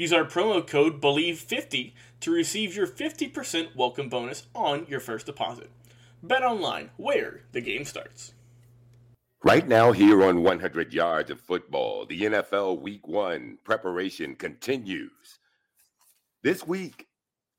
Use 0.00 0.14
our 0.14 0.24
promo 0.24 0.66
code 0.66 0.98
BELIEVE50 1.02 1.92
to 2.20 2.30
receive 2.30 2.74
your 2.74 2.86
50% 2.86 3.76
welcome 3.76 4.08
bonus 4.08 4.46
on 4.54 4.86
your 4.88 4.98
first 4.98 5.26
deposit. 5.26 5.70
Bet 6.22 6.42
online, 6.42 6.88
where 6.96 7.42
the 7.52 7.60
game 7.60 7.84
starts. 7.84 8.32
Right 9.44 9.68
now, 9.68 9.92
here 9.92 10.24
on 10.24 10.42
100 10.42 10.94
Yards 10.94 11.30
of 11.30 11.38
Football, 11.38 12.06
the 12.06 12.22
NFL 12.22 12.80
Week 12.80 13.06
One 13.06 13.58
preparation 13.62 14.36
continues. 14.36 15.38
This 16.42 16.66
week, 16.66 17.06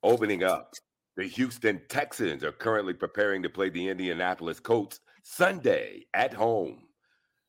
opening 0.02 0.42
up, 0.42 0.74
the 1.16 1.28
Houston 1.28 1.80
Texans 1.88 2.42
are 2.42 2.50
currently 2.50 2.94
preparing 2.94 3.44
to 3.44 3.50
play 3.50 3.70
the 3.70 3.88
Indianapolis 3.88 4.58
Colts 4.58 4.98
Sunday 5.22 6.06
at 6.12 6.34
home. 6.34 6.88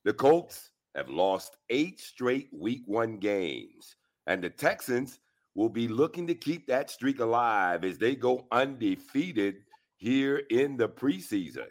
The 0.03 0.13
Colts 0.13 0.69
have 0.93 1.09
lost 1.09 1.57
eight 1.71 1.99
straight 1.99 2.49
Week 2.53 2.83
One 2.85 3.17
games, 3.17 3.95
and 4.27 4.43
the 4.43 4.49
Texans 4.49 5.19
will 5.55 5.69
be 5.69 5.87
looking 5.87 6.27
to 6.27 6.35
keep 6.35 6.67
that 6.67 6.89
streak 6.89 7.19
alive 7.19 7.83
as 7.83 7.97
they 7.97 8.15
go 8.15 8.47
undefeated 8.51 9.55
here 9.97 10.43
in 10.49 10.77
the 10.77 10.89
preseason. 10.89 11.67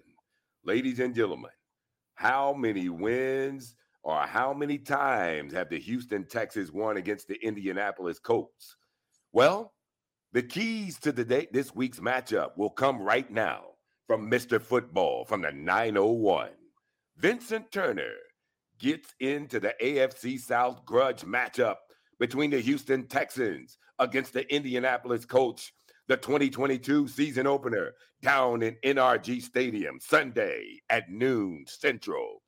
Ladies 0.65 1.01
and 1.01 1.15
gentlemen, 1.15 1.51
how 2.15 2.53
many 2.53 2.89
wins 2.89 3.75
or 4.05 4.21
how 4.21 4.53
many 4.53 4.79
times 4.79 5.53
have 5.53 5.69
the 5.69 5.79
Houston 5.79 6.25
Texans 6.25 6.71
won 6.71 6.97
against 6.97 7.27
the 7.29 7.39
Indianapolis 7.43 8.19
Colts? 8.19 8.77
Well, 9.33 9.73
the 10.33 10.43
keys 10.43 10.99
to 11.01 11.13
the 11.13 11.25
day, 11.25 11.49
this 11.53 11.75
week's 11.75 12.01
matchup 12.01 12.57
will 12.57 12.71
come 12.71 13.03
right 13.03 13.31
now 13.31 13.65
from 14.07 14.31
Mr. 14.31 14.61
Football 14.61 15.25
from 15.25 15.43
the 15.43 15.53
901. 15.53 16.51
Vincent 17.17 17.71
Turner 17.71 18.15
gets 18.79 19.15
into 19.21 19.61
the 19.61 19.75
AFC 19.81 20.39
South 20.39 20.84
grudge 20.84 21.23
matchup 21.23 21.77
between 22.22 22.50
the 22.50 22.60
Houston 22.60 23.05
Texans 23.09 23.78
against 23.99 24.33
the 24.33 24.49
Indianapolis 24.55 25.25
Colts, 25.25 25.72
the 26.06 26.16
2022 26.16 27.09
season 27.09 27.49
opener 27.49 27.94
down 28.22 28.62
in 28.62 28.77
NRG 28.84 29.43
Stadium 29.43 29.99
Sunday 30.00 30.81
at 30.88 31.10
noon 31.10 31.65
Central. 31.66 32.41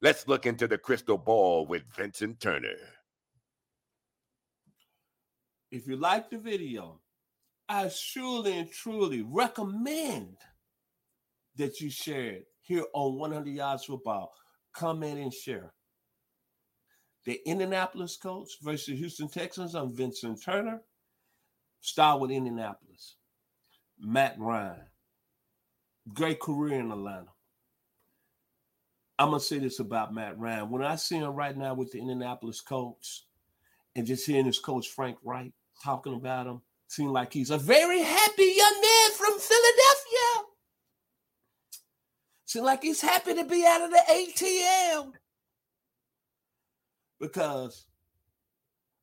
Let's 0.00 0.26
look 0.26 0.46
into 0.46 0.66
the 0.66 0.78
crystal 0.78 1.18
ball 1.18 1.66
with 1.66 1.82
Vincent 1.94 2.40
Turner. 2.40 2.78
If 5.70 5.86
you 5.86 5.96
like 5.96 6.30
the 6.30 6.38
video, 6.38 7.02
I 7.68 7.90
surely 7.90 8.56
and 8.56 8.72
truly 8.72 9.20
recommend 9.20 10.38
that 11.56 11.78
you 11.78 11.90
share 11.90 12.30
it 12.36 12.46
here 12.62 12.84
on 12.94 13.18
100 13.18 13.50
Yards 13.50 13.84
Football. 13.84 14.32
Comment 14.72 15.18
and 15.18 15.34
share 15.34 15.74
the 17.24 17.40
Indianapolis 17.46 18.16
Colts 18.16 18.56
versus 18.62 18.98
Houston 18.98 19.28
Texans. 19.28 19.74
I'm 19.74 19.94
Vincent 19.94 20.42
Turner. 20.42 20.82
Star 21.80 22.18
with 22.18 22.30
Indianapolis. 22.30 23.16
Matt 23.98 24.36
Ryan. 24.38 24.86
Great 26.12 26.40
career 26.40 26.80
in 26.80 26.90
Atlanta. 26.90 27.28
I'm 29.18 29.30
gonna 29.30 29.40
say 29.40 29.58
this 29.58 29.80
about 29.80 30.14
Matt 30.14 30.38
Ryan. 30.38 30.70
When 30.70 30.82
I 30.82 30.96
see 30.96 31.16
him 31.16 31.34
right 31.34 31.56
now 31.56 31.74
with 31.74 31.92
the 31.92 31.98
Indianapolis 31.98 32.62
Colts, 32.62 33.26
and 33.94 34.06
just 34.06 34.26
hearing 34.26 34.46
his 34.46 34.58
coach 34.58 34.88
Frank 34.88 35.18
Reich 35.22 35.52
talking 35.82 36.14
about 36.14 36.46
him, 36.46 36.62
seems 36.88 37.10
like 37.10 37.32
he's 37.32 37.50
a 37.50 37.58
very 37.58 38.00
happy 38.00 38.52
young 38.56 38.80
man 38.80 39.10
from 39.12 39.38
Philadelphia. 39.38 40.46
Seems 42.46 42.64
like 42.64 42.82
he's 42.82 43.00
happy 43.00 43.34
to 43.34 43.44
be 43.44 43.64
out 43.66 43.82
of 43.82 43.90
the 43.90 44.02
ATL 44.08 45.12
because 47.20 47.86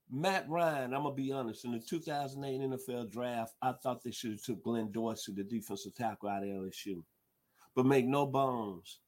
Matt 0.09 0.49
Ryan, 0.49 0.93
I'm 0.93 1.03
gonna 1.03 1.15
be 1.15 1.31
honest, 1.31 1.65
in 1.65 1.73
the 1.73 1.79
2008 1.79 2.61
NFL 2.61 3.11
draft, 3.11 3.53
I 3.61 3.73
thought 3.73 4.03
they 4.03 4.11
should 4.11 4.31
have 4.31 4.43
took 4.43 4.63
Glenn 4.63 4.91
Dorsey, 4.91 5.33
the 5.33 5.43
defensive 5.43 5.95
tackle 5.95 6.29
out 6.29 6.43
of 6.43 6.49
LSU. 6.49 7.03
But 7.75 7.85
make 7.85 8.05
no 8.05 8.25
bones, 8.25 8.99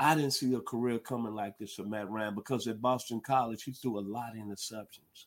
I 0.00 0.14
didn't 0.14 0.32
see 0.32 0.52
a 0.54 0.60
career 0.60 0.98
coming 0.98 1.34
like 1.34 1.58
this 1.58 1.74
for 1.74 1.84
Matt 1.84 2.10
Ryan 2.10 2.34
because 2.34 2.66
at 2.68 2.82
Boston 2.82 3.20
College 3.20 3.62
he 3.62 3.72
threw 3.72 3.98
a 3.98 4.00
lot 4.00 4.36
of 4.36 4.42
interceptions. 4.42 5.26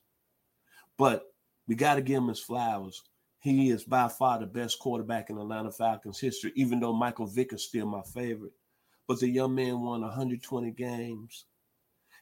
But 0.98 1.26
we 1.68 1.76
got 1.76 1.96
to 1.96 2.02
give 2.02 2.18
him 2.18 2.28
his 2.28 2.40
flowers. 2.40 3.02
He 3.40 3.72
is 3.72 3.84
by 3.84 4.08
far 4.08 4.40
the 4.40 4.46
best 4.46 4.78
quarterback 4.80 5.30
in 5.30 5.38
Atlanta 5.38 5.72
Falcons 5.72 6.20
history, 6.20 6.52
even 6.56 6.80
though 6.80 6.94
Michael 6.94 7.26
Vick 7.26 7.54
is 7.54 7.64
still 7.66 7.88
my 7.88 8.02
favorite. 8.14 8.54
But 9.08 9.20
the 9.20 9.30
young 9.30 9.56
man 9.56 9.82
won 9.82 10.02
120 10.02 10.72
games. 10.72 11.46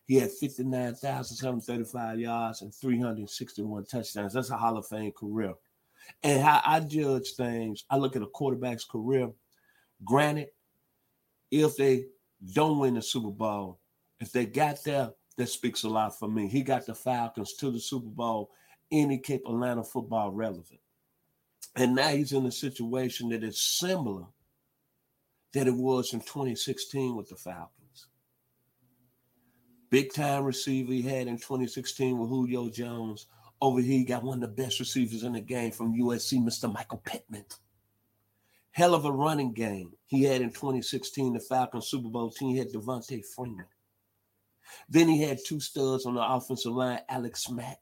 He 0.09 0.15
had 0.15 0.31
59,735 0.31 2.19
yards 2.19 2.63
and 2.63 2.73
361 2.73 3.85
touchdowns. 3.85 4.33
That's 4.33 4.49
a 4.49 4.57
Hall 4.57 4.75
of 4.75 4.87
Fame 4.87 5.11
career. 5.11 5.53
And 6.23 6.41
how 6.41 6.61
I 6.65 6.79
judge 6.79 7.33
things, 7.37 7.85
I 7.91 7.97
look 7.97 8.15
at 8.15 8.23
a 8.23 8.25
quarterback's 8.25 8.85
career. 8.85 9.29
Granted, 10.03 10.47
if 11.51 11.77
they 11.77 12.05
don't 12.53 12.79
win 12.79 12.95
the 12.95 13.03
Super 13.03 13.29
Bowl, 13.29 13.81
if 14.19 14.31
they 14.31 14.47
got 14.47 14.83
there, 14.83 15.11
that 15.37 15.47
speaks 15.47 15.83
a 15.83 15.89
lot 15.89 16.17
for 16.17 16.27
me. 16.27 16.47
He 16.47 16.63
got 16.63 16.87
the 16.87 16.95
Falcons 16.95 17.53
to 17.59 17.69
the 17.69 17.79
Super 17.79 18.09
Bowl 18.09 18.49
and 18.91 19.11
he 19.11 19.19
kept 19.19 19.47
Atlanta 19.47 19.83
football 19.83 20.31
relevant. 20.31 20.79
And 21.75 21.93
now 21.93 22.09
he's 22.09 22.33
in 22.33 22.47
a 22.47 22.51
situation 22.51 23.29
that 23.29 23.43
is 23.43 23.61
similar 23.61 24.25
that 25.53 25.67
it 25.67 25.75
was 25.75 26.13
in 26.13 26.21
2016 26.21 27.15
with 27.15 27.29
the 27.29 27.35
Falcons 27.35 27.78
big 29.89 30.13
time 30.13 30.43
receiver 30.43 30.91
he 30.91 31.01
had 31.01 31.27
in 31.27 31.37
2016 31.37 32.17
with 32.17 32.29
Julio 32.29 32.69
Jones. 32.69 33.27
Over 33.61 33.81
here, 33.81 33.97
he 33.99 34.05
got 34.05 34.23
one 34.23 34.41
of 34.41 34.55
the 34.55 34.63
best 34.63 34.79
receivers 34.79 35.23
in 35.23 35.33
the 35.33 35.41
game 35.41 35.71
from 35.71 35.97
USC, 35.97 36.39
Mr. 36.39 36.71
Michael 36.71 37.01
Pittman. 37.03 37.45
Hell 38.71 38.93
of 38.93 39.05
a 39.05 39.11
running 39.11 39.51
game 39.51 39.91
he 40.05 40.23
had 40.23 40.41
in 40.41 40.49
2016, 40.49 41.33
the 41.33 41.39
Falcons 41.39 41.87
Super 41.87 42.07
Bowl 42.07 42.31
team. 42.31 42.51
He 42.51 42.57
had 42.57 42.71
Devonta 42.71 43.23
Freeman. 43.25 43.65
Then 44.87 45.07
he 45.07 45.21
had 45.21 45.39
two 45.45 45.59
studs 45.59 46.05
on 46.05 46.15
the 46.15 46.21
offensive 46.21 46.71
line, 46.71 46.99
Alex 47.09 47.49
Mack 47.49 47.79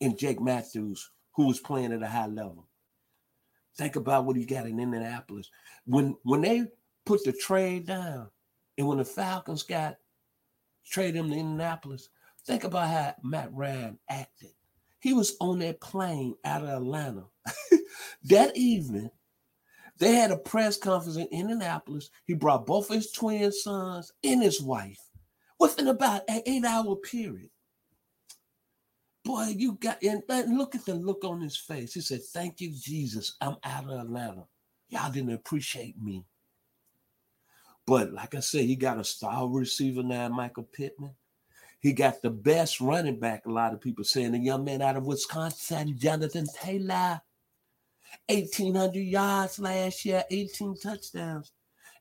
and 0.00 0.18
Jake 0.18 0.40
Matthews, 0.40 1.10
who 1.32 1.46
was 1.46 1.60
playing 1.60 1.92
at 1.92 2.02
a 2.02 2.06
high 2.06 2.26
level. 2.26 2.66
Think 3.76 3.96
about 3.96 4.24
what 4.24 4.36
he 4.36 4.44
got 4.44 4.66
in 4.66 4.80
Indianapolis. 4.80 5.50
When 5.86 6.16
when 6.22 6.42
they 6.42 6.64
put 7.04 7.24
the 7.24 7.32
trade 7.32 7.86
down, 7.86 8.28
and 8.76 8.86
when 8.86 8.98
the 8.98 9.04
Falcons 9.04 9.62
got 9.62 9.96
traded 10.90 11.16
him 11.16 11.30
to 11.30 11.36
Indianapolis, 11.36 12.08
think 12.46 12.64
about 12.64 12.88
how 12.88 13.14
Matt 13.22 13.52
Ryan 13.52 13.98
acted. 14.08 14.50
He 15.00 15.14
was 15.14 15.36
on 15.40 15.60
that 15.60 15.80
plane 15.80 16.34
out 16.44 16.62
of 16.62 16.68
Atlanta 16.68 17.24
that 18.24 18.56
evening. 18.56 19.10
They 19.98 20.14
had 20.14 20.30
a 20.30 20.36
press 20.36 20.76
conference 20.76 21.16
in 21.16 21.26
Indianapolis. 21.26 22.10
He 22.24 22.34
brought 22.34 22.66
both 22.66 22.88
of 22.90 22.96
his 22.96 23.12
twin 23.12 23.52
sons 23.52 24.12
and 24.24 24.42
his 24.42 24.60
wife 24.60 25.00
within 25.58 25.88
about 25.88 26.22
an 26.28 26.42
eight 26.46 26.64
hour 26.64 26.96
period. 26.96 27.50
Boy, 29.24 29.54
you 29.56 29.74
got 29.74 30.02
and, 30.02 30.22
and 30.30 30.56
look 30.56 30.74
at 30.74 30.86
the 30.86 30.94
look 30.94 31.24
on 31.24 31.40
his 31.40 31.56
face. 31.56 31.92
He 31.92 32.00
said, 32.00 32.22
Thank 32.32 32.60
you, 32.60 32.72
Jesus. 32.74 33.36
I'm 33.40 33.56
out 33.64 33.84
of 33.84 34.00
Atlanta. 34.00 34.46
Y'all 34.88 35.12
didn't 35.12 35.34
appreciate 35.34 36.00
me. 36.00 36.24
But 37.90 38.12
like 38.12 38.36
I 38.36 38.40
said, 38.40 38.66
he 38.66 38.76
got 38.76 39.00
a 39.00 39.04
star 39.04 39.48
receiver 39.48 40.04
now, 40.04 40.28
Michael 40.28 40.62
Pittman. 40.62 41.10
He 41.80 41.92
got 41.92 42.22
the 42.22 42.30
best 42.30 42.80
running 42.80 43.18
back, 43.18 43.46
a 43.46 43.50
lot 43.50 43.72
of 43.72 43.80
people 43.80 44.04
saying, 44.04 44.30
the 44.30 44.38
young 44.38 44.64
man 44.64 44.80
out 44.80 44.96
of 44.96 45.06
Wisconsin, 45.06 45.98
Jonathan 45.98 46.46
Taylor. 46.54 47.20
1,800 48.28 48.94
yards 48.94 49.58
last 49.58 50.04
year, 50.04 50.22
18 50.30 50.76
touchdowns. 50.76 51.50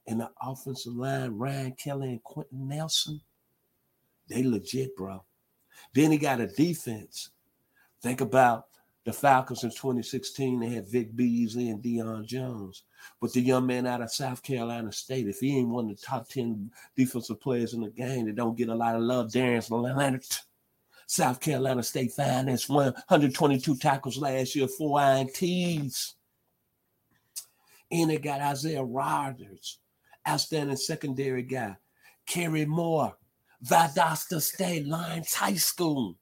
And 0.06 0.20
the 0.20 0.30
offensive 0.40 0.94
line, 0.94 1.32
Ryan 1.32 1.72
Kelly 1.72 2.10
and 2.10 2.24
Quenton 2.24 2.68
Nelson, 2.68 3.20
they 4.30 4.44
legit, 4.44 4.96
bro. 4.96 5.24
Then 5.96 6.12
he 6.12 6.20
got 6.20 6.40
a 6.40 6.46
defense. 6.46 7.32
Think 8.04 8.22
about 8.22 8.66
the 9.06 9.12
Falcons 9.12 9.64
in 9.64 9.72
2016. 9.72 10.60
They 10.60 10.70
had 10.70 10.88
Vic 10.88 11.16
Beasley 11.16 11.72
and 11.72 11.82
Deion 11.82 12.28
Jones. 12.28 12.84
But 13.22 13.34
the 13.34 13.42
young 13.42 13.66
man 13.66 13.86
out 13.86 14.02
of 14.02 14.12
South 14.12 14.42
Carolina 14.42 14.92
State, 14.92 15.28
if 15.28 15.40
he 15.40 15.58
ain't 15.58 15.70
one 15.70 15.90
of 15.90 15.98
the 15.98 16.02
top 16.02 16.30
10 16.30 16.72
defensive 16.96 17.42
players 17.42 17.74
in 17.74 17.82
the 17.82 17.90
game 17.90 18.26
that 18.26 18.36
don't 18.36 18.58
get 18.58 18.70
a 18.70 18.76
lot 18.76 18.96
of 18.96 19.02
love, 19.02 19.32
Darius 19.32 19.70
Leonard. 19.70 20.26
South 21.08 21.40
Carolina 21.40 21.82
State 21.82 22.12
Finance, 22.12 22.70
122 22.70 23.78
tackles 23.78 24.20
last 24.20 24.56
year, 24.56 24.68
four 24.68 25.00
INTs. 25.00 26.14
And 27.92 28.12
they 28.12 28.20
got 28.20 28.42
Isaiah 28.42 28.84
Rodgers, 28.84 29.80
outstanding 30.28 30.76
secondary 30.76 31.42
guy. 31.42 31.76
Kenny 32.28 32.66
Moore, 32.66 33.18
Valdosta 33.66 34.40
State 34.40 34.86
Lions 34.86 35.34
High 35.34 35.56
School. 35.56 36.16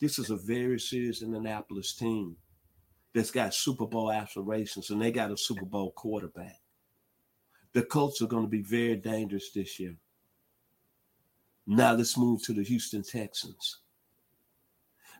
This 0.00 0.20
is 0.20 0.30
a 0.30 0.36
very 0.36 0.78
serious 0.78 1.22
Indianapolis 1.22 1.94
team 1.94 2.36
that's 3.16 3.30
got 3.30 3.54
Super 3.54 3.86
Bowl 3.86 4.12
aspirations, 4.12 4.90
and 4.90 5.00
they 5.00 5.10
got 5.10 5.30
a 5.30 5.38
Super 5.38 5.64
Bowl 5.64 5.90
quarterback. 5.92 6.60
The 7.72 7.82
Colts 7.82 8.20
are 8.20 8.26
going 8.26 8.44
to 8.44 8.48
be 8.48 8.60
very 8.60 8.96
dangerous 8.96 9.52
this 9.52 9.80
year. 9.80 9.96
Now 11.66 11.94
let's 11.94 12.18
move 12.18 12.42
to 12.44 12.52
the 12.52 12.62
Houston 12.62 13.02
Texans. 13.02 13.78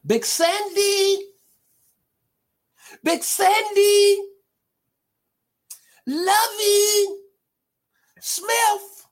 Big 0.04 0.26
Sandy. 0.26 1.22
Big 3.02 3.22
Sandy. 3.22 4.18
Lovie. 6.06 7.16
Smith. 8.20 9.06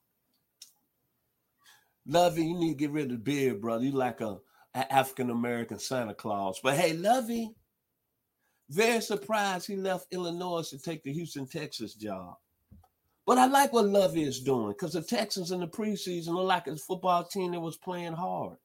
Lovie, 2.07 2.45
you 2.45 2.55
need 2.55 2.75
to 2.75 2.79
get 2.79 2.91
rid 2.91 3.07
of 3.07 3.13
the 3.13 3.17
beard, 3.17 3.63
brother. 3.63 3.83
You 3.83 3.93
like 3.93 4.21
a, 4.21 4.37
a 4.75 4.93
African 4.93 5.31
American 5.31 5.79
Santa 5.79 6.13
Claus. 6.13 6.61
But 6.63 6.77
hey, 6.77 6.93
Lovie, 6.93 7.55
very 8.71 9.01
surprised 9.01 9.67
he 9.67 9.77
left 9.77 10.13
Illinois 10.13 10.69
to 10.71 10.79
take 10.79 11.03
the 11.03 11.13
Houston, 11.13 11.47
Texas 11.47 11.95
job. 11.95 12.37
But 13.27 13.39
I 13.39 13.47
like 13.47 13.73
what 13.73 13.87
Lovie 13.87 14.25
is 14.25 14.41
doing 14.41 14.73
because 14.73 14.93
the 14.93 15.03
Texans 15.03 15.51
in 15.51 15.61
the 15.61 15.67
preseason 15.67 16.35
look 16.35 16.47
like 16.47 16.67
a 16.67 16.77
football 16.77 17.25
team 17.25 17.53
that 17.53 17.61
was 17.61 17.77
playing 17.77 18.13
hard. 18.13 18.57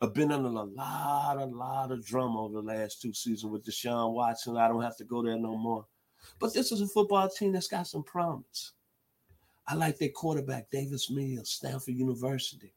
I've 0.00 0.14
been 0.14 0.32
under 0.32 0.48
a 0.48 0.64
lot, 0.64 1.38
a 1.38 1.44
lot 1.44 1.92
of 1.92 2.04
drama 2.04 2.44
over 2.44 2.54
the 2.54 2.62
last 2.62 3.00
two 3.00 3.14
seasons 3.14 3.52
with 3.52 3.64
Deshaun 3.64 4.14
Watson. 4.14 4.56
I 4.56 4.66
don't 4.66 4.82
have 4.82 4.96
to 4.96 5.04
go 5.04 5.22
there 5.22 5.38
no 5.38 5.56
more. 5.56 5.86
But 6.40 6.52
this 6.52 6.72
is 6.72 6.80
a 6.80 6.88
football 6.88 7.28
team 7.28 7.52
that's 7.52 7.68
got 7.68 7.86
some 7.86 8.02
promise. 8.02 8.72
I 9.68 9.76
like 9.76 9.98
their 9.98 10.08
quarterback, 10.08 10.70
Davis 10.70 11.08
Mills, 11.08 11.50
Stanford 11.50 11.94
University, 11.94 12.74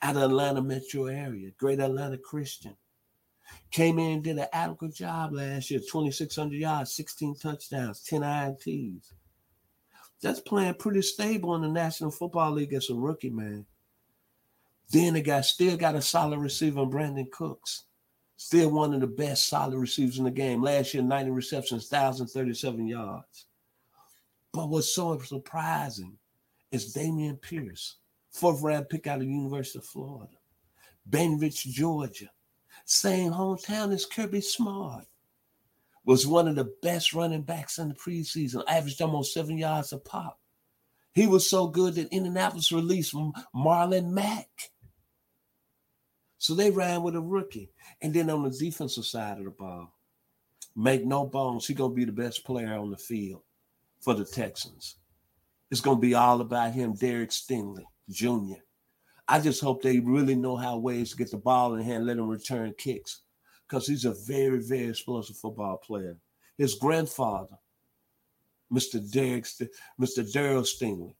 out 0.00 0.16
of 0.16 0.22
Atlanta 0.22 0.62
metro 0.62 1.04
area, 1.06 1.50
Great 1.58 1.80
Atlanta 1.80 2.16
Christian. 2.16 2.74
Came 3.70 3.98
in 3.98 4.12
and 4.12 4.24
did 4.24 4.38
an 4.38 4.46
adequate 4.52 4.94
job 4.94 5.32
last 5.32 5.70
year, 5.70 5.80
2,600 5.80 6.56
yards, 6.56 6.94
16 6.94 7.36
touchdowns, 7.36 8.02
10 8.02 8.22
INTs 8.22 9.12
that's 10.24 10.40
playing 10.40 10.74
pretty 10.74 11.02
stable 11.02 11.54
in 11.54 11.60
the 11.60 11.68
National 11.68 12.10
Football 12.10 12.52
League 12.52 12.72
as 12.72 12.88
a 12.88 12.94
rookie, 12.94 13.28
man. 13.28 13.66
Then 14.90 15.14
the 15.14 15.20
guy 15.20 15.42
still 15.42 15.76
got 15.76 15.94
a 15.94 16.02
solid 16.02 16.38
receiver, 16.38 16.82
in 16.82 16.90
Brandin 16.90 17.30
Cooks. 17.30 17.84
Still 18.36 18.70
one 18.70 18.94
of 18.94 19.00
the 19.00 19.06
best 19.06 19.48
solid 19.48 19.76
receivers 19.76 20.18
in 20.18 20.24
the 20.24 20.30
game. 20.30 20.62
Last 20.62 20.94
year, 20.94 21.02
90 21.02 21.30
receptions, 21.30 21.90
1,037 21.90 22.86
yards. 22.86 23.46
But 24.52 24.70
what's 24.70 24.94
so 24.94 25.18
surprising 25.18 26.16
is 26.70 26.94
Dameon 26.94 27.40
Pierce, 27.40 27.96
fourth 28.30 28.62
round 28.62 28.88
pick 28.88 29.06
out 29.06 29.20
of 29.20 29.26
the 29.26 29.32
University 29.32 29.78
of 29.78 29.84
Florida. 29.84 30.32
Rouge, 31.10 31.64
Georgia. 31.64 32.30
Same 32.84 33.32
hometown 33.32 33.92
as 33.92 34.06
Kirby 34.06 34.40
Smart 34.40 35.06
was 36.04 36.26
one 36.26 36.48
of 36.48 36.56
the 36.56 36.72
best 36.82 37.14
running 37.14 37.42
backs 37.42 37.78
in 37.78 37.88
the 37.88 37.94
preseason, 37.94 38.62
averaged 38.68 39.00
almost 39.00 39.32
seven 39.32 39.56
yards 39.56 39.92
a 39.92 39.98
pop. 39.98 40.38
He 41.12 41.26
was 41.26 41.48
so 41.48 41.66
good 41.66 41.94
that 41.94 42.12
Indianapolis 42.12 42.72
released 42.72 43.14
Marlon 43.54 44.10
Mack. 44.10 44.48
So 46.38 46.54
they 46.54 46.70
ran 46.70 47.02
with 47.02 47.16
a 47.16 47.20
rookie. 47.20 47.70
And 48.02 48.12
then 48.12 48.28
on 48.28 48.42
the 48.42 48.50
defensive 48.50 49.06
side 49.06 49.38
of 49.38 49.44
the 49.44 49.50
ball, 49.50 49.94
make 50.76 51.04
no 51.04 51.24
bones, 51.24 51.66
he's 51.66 51.76
going 51.76 51.92
to 51.92 51.96
be 51.96 52.04
the 52.04 52.12
best 52.12 52.44
player 52.44 52.74
on 52.74 52.90
the 52.90 52.98
field 52.98 53.42
for 54.00 54.12
the 54.12 54.24
Texans. 54.24 54.96
It's 55.70 55.80
going 55.80 55.98
to 55.98 56.02
be 56.02 56.14
all 56.14 56.40
about 56.40 56.72
him, 56.72 56.94
Derek 56.94 57.30
Stingley 57.30 57.84
Jr. 58.10 58.60
I 59.26 59.40
just 59.40 59.62
hope 59.62 59.82
they 59.82 60.00
really 60.00 60.34
know 60.34 60.56
how 60.56 60.76
ways 60.76 61.10
to 61.10 61.16
get 61.16 61.30
the 61.30 61.38
ball 61.38 61.74
in 61.74 61.82
hand, 61.82 62.06
let 62.06 62.18
him 62.18 62.28
return 62.28 62.74
kicks 62.76 63.22
because 63.66 63.86
he's 63.86 64.04
a 64.04 64.14
very, 64.26 64.60
very 64.60 64.88
explosive 64.88 65.36
football 65.36 65.78
player. 65.78 66.16
His 66.58 66.74
grandfather, 66.74 67.56
Mr. 68.72 69.00
Derek, 69.10 69.44
Mr. 69.44 70.30
Darryl 70.32 70.66
Stingley, 70.66 71.14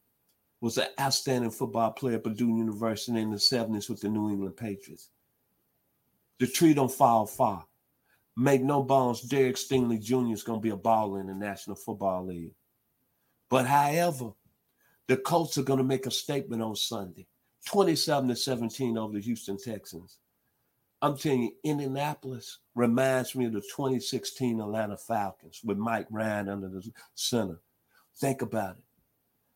was 0.61 0.79
an 0.79 0.87
outstanding 1.01 1.51
football 1.51 1.93
player 1.93 2.17
at 2.17 2.25
Purdue 2.25 2.57
University 2.57 3.21
in 3.21 3.31
the 3.31 3.37
70s 3.37 3.89
with 3.89 4.01
the 4.01 4.09
New 4.09 4.31
England 4.31 4.57
Patriots. 4.57 5.11
The 6.39 6.47
tree 6.47 6.75
don't 6.75 6.91
fall 6.91 7.27
far. 7.27 7.65
Make 8.37 8.63
no 8.63 8.83
bones, 8.83 9.21
Derek 9.23 9.57
Stingley 9.57 10.03
Jr. 10.03 10.33
is 10.33 10.43
going 10.43 10.59
to 10.59 10.63
be 10.63 10.71
a 10.71 10.77
baller 10.77 11.21
in 11.21 11.29
the 11.29 11.35
National 11.35 11.77
Football 11.77 12.27
League. 12.27 12.55
But 13.49 13.67
however, 13.67 14.31
the 15.07 15.17
Colts 15.17 15.59
are 15.59 15.63
going 15.63 15.79
to 15.79 15.85
make 15.85 16.07
a 16.07 16.11
statement 16.11 16.63
on 16.63 16.75
Sunday, 16.75 17.27
27 17.67 18.29
to 18.29 18.37
17 18.37 18.99
over 18.99 19.15
the 19.15 19.21
Houston 19.21 19.59
Texans. 19.59 20.19
I'm 21.03 21.17
telling 21.17 21.43
you, 21.43 21.53
Indianapolis 21.65 22.59
reminds 22.75 23.35
me 23.35 23.47
of 23.47 23.53
the 23.53 23.61
2016 23.61 24.61
Atlanta 24.61 24.97
Falcons 24.97 25.61
with 25.63 25.77
Mike 25.77 26.07
Ryan 26.11 26.49
under 26.49 26.69
the 26.69 26.91
center. 27.15 27.61
Think 28.17 28.43
about 28.43 28.77
it. 28.77 28.85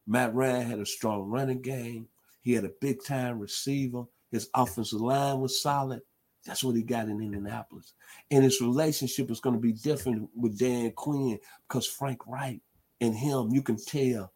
Matt 0.06 0.34
Ryan 0.34 0.68
had 0.68 0.78
a 0.78 0.86
strong 0.86 1.28
running 1.30 1.62
game. 1.62 2.08
He 2.42 2.52
had 2.52 2.64
a 2.64 2.72
big 2.80 3.02
time 3.04 3.38
receiver. 3.38 4.04
His 4.30 4.48
offensive 4.54 5.00
line 5.00 5.40
was 5.40 5.60
solid. 5.60 6.02
That's 6.44 6.64
what 6.64 6.76
he 6.76 6.82
got 6.82 7.08
in 7.08 7.20
Indianapolis. 7.20 7.94
And 8.30 8.44
his 8.44 8.60
relationship 8.60 9.30
is 9.30 9.40
going 9.40 9.54
to 9.54 9.60
be 9.60 9.72
different 9.72 10.30
with 10.34 10.58
Dan 10.58 10.92
Quinn 10.92 11.38
because 11.68 11.86
Frank 11.86 12.26
Reich 12.26 12.60
and 13.00 13.14
him, 13.14 13.50
you 13.52 13.62
can 13.62 13.76
tell 13.76 14.32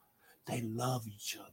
they 0.46 0.60
love 0.62 1.06
each 1.08 1.36
other. 1.40 1.51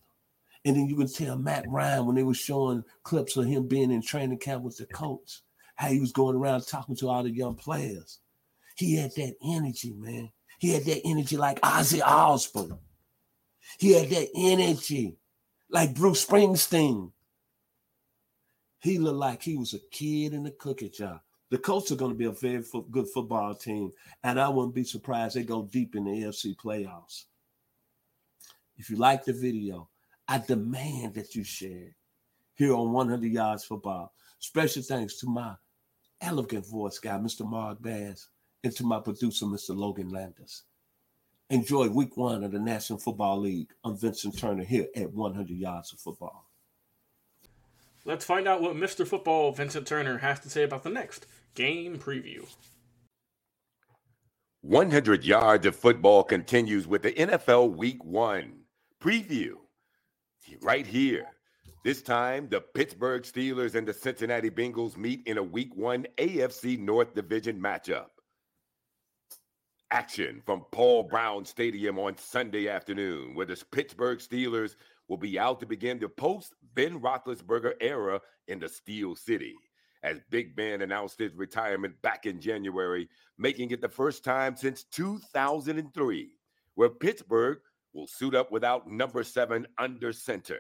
And 0.66 0.76
then 0.76 0.88
you 0.88 0.96
can 0.96 1.08
tell 1.08 1.38
Matt 1.38 1.66
Ryan 1.68 2.06
when 2.06 2.16
they 2.16 2.24
were 2.24 2.34
showing 2.34 2.84
clips 3.04 3.38
of 3.38 3.46
him 3.46 3.68
being 3.68 3.92
in 3.92 4.02
training 4.02 4.40
camp 4.40 4.64
with 4.64 4.78
the 4.78 4.86
Colts 4.88 5.44
how 5.76 5.88
he 5.88 6.00
was 6.00 6.12
going 6.12 6.36
around 6.36 6.62
talking 6.62 6.96
to 6.98 7.10
all 7.10 7.24
the 7.24 7.32
young 7.32 7.56
players. 7.56 8.20
He 8.76 8.98
had 8.98 9.12
that 9.16 9.36
energy, 9.44 9.94
man. 9.94 10.32
He 10.60 10.74
had 10.74 10.84
that 10.86 11.02
energy 11.06 11.38
like 11.38 11.62
Ozzy 11.62 12.02
Osbourne. 12.02 12.78
He 13.78 13.94
had 13.94 14.10
that 14.10 14.28
energy 14.36 15.18
like 15.70 15.96
Bruce 15.96 16.26
Springsteen. 16.26 17.12
He 18.80 18.98
looked 18.98 19.18
like 19.18 19.42
he 19.42 19.58
was 19.58 19.74
a 19.74 19.80
kid 19.92 20.34
in 20.34 20.44
the 20.44 20.52
cookie 20.52 20.90
jar. 20.90 21.22
The 21.50 21.58
Colts 21.58 21.92
are 21.92 21.96
going 21.96 22.12
to 22.12 22.18
be 22.18 22.26
a 22.26 22.32
very 22.32 22.62
fo- 22.62 22.82
good 22.82 23.08
football 23.08 23.56
team, 23.56 23.92
and 24.24 24.40
I 24.40 24.50
wouldn't 24.50 24.76
be 24.76 24.84
surprised 24.84 25.36
they 25.36 25.44
go 25.44 25.64
deep 25.64 25.96
in 25.96 26.06
the 26.06 26.12
AFC 26.12 26.56
playoffs. 26.56 27.26
If 28.78 28.90
you 28.90 28.98
like 28.98 29.26
the 29.26 29.34
video, 29.34 29.89
I 30.32 30.38
demand 30.38 31.16
that 31.16 31.34
you 31.34 31.44
share 31.44 31.96
here 32.54 32.76
on 32.76 32.92
100 32.92 33.32
Yards 33.32 33.64
Football. 33.64 34.14
Special 34.38 34.84
thanks 34.84 35.16
to 35.18 35.28
my 35.28 35.56
elegant 36.22 36.68
voice 36.68 37.00
guy, 37.00 37.18
Mr. 37.18 37.50
Mark 37.50 37.82
Bass, 37.82 38.28
and 38.64 38.76
to 38.76 38.84
my 38.84 39.00
producer, 39.00 39.48
Mr. 39.48 39.76
Logan 39.76 40.10
Landis. 40.10 40.66
Enjoy 41.50 41.88
week 41.88 42.16
one 42.16 42.44
of 42.44 42.52
the 42.52 42.60
National 42.60 43.00
Football 43.00 43.40
League. 43.40 43.72
I'm 43.84 43.98
Vincent 43.98 44.38
Turner 44.38 44.64
here 44.64 44.86
at 44.96 45.12
100 45.12 45.50
Yards 45.50 45.94
of 45.94 46.00
Football. 46.00 46.46
Let's 48.06 48.24
find 48.24 48.48
out 48.48 48.62
what 48.62 48.76
Mr. 48.76 49.08
Football 49.08 49.52
Vincent 49.52 49.88
Turner 49.88 50.20
has 50.20 50.40
to 50.42 50.50
say 50.50 50.62
about 50.62 50.84
the 50.84 50.92
next 50.92 51.26
game 51.56 51.98
preview. 51.98 52.48
100 54.62 55.26
Yards 55.26 55.66
of 55.66 55.76
Football 55.76 56.24
continues 56.24 56.86
with 56.86 57.02
the 57.02 57.14
NFL 57.14 57.76
Week 57.76 58.04
One 58.04 58.60
preview 59.02 59.54
right 60.62 60.86
here. 60.86 61.26
This 61.86 62.02
time, 62.02 62.50
the 62.50 62.62
Pittsburgh 62.62 63.24
Steelers 63.24 63.76
and 63.76 63.88
the 63.88 63.94
Cincinnati 63.94 64.50
Bengals 64.50 64.98
meet 64.98 65.26
in 65.26 65.38
a 65.38 65.44
Week 65.44 65.74
One 65.76 66.06
AFC 66.18 66.78
North 66.78 67.14
Division 67.16 67.60
matchup 67.60 68.08
action 69.92 70.42
from 70.46 70.66
Paul 70.72 71.04
Brown 71.04 71.46
Stadium 71.46 71.98
on 71.98 72.18
Sunday 72.18 72.68
afternoon, 72.68 73.34
where 73.34 73.46
the 73.46 73.62
Pittsburgh 73.72 74.20
Steelers 74.20 74.76
will 75.08 75.18
be 75.18 75.40
out 75.40 75.60
to 75.60 75.66
begin 75.66 76.00
the 76.00 76.10
post 76.10 76.54
Ben 76.76 77.00
Roethlisberger 77.00 77.74
era 77.82 78.22
in 78.48 78.60
the 78.60 78.70
Steel 78.70 79.16
City. 79.16 79.56
As 80.04 80.20
Big 80.30 80.56
Ben 80.56 80.82
announced 80.82 81.20
his 81.20 81.36
retirement 81.36 82.00
back 82.02 82.26
in 82.26 82.40
January, 82.40 83.10
making 83.38 83.72
it 83.72 83.82
the 83.82 83.90
first 83.90 84.24
time 84.24 84.56
since 84.56 84.84
2003 84.84 86.30
where 86.80 86.90
Pittsburgh 86.90 87.60
will 87.94 88.08
suit 88.08 88.36
up 88.36 88.52
without 88.52 88.90
number 88.90 89.24
seven 89.24 89.68
under 89.78 90.14
center. 90.14 90.60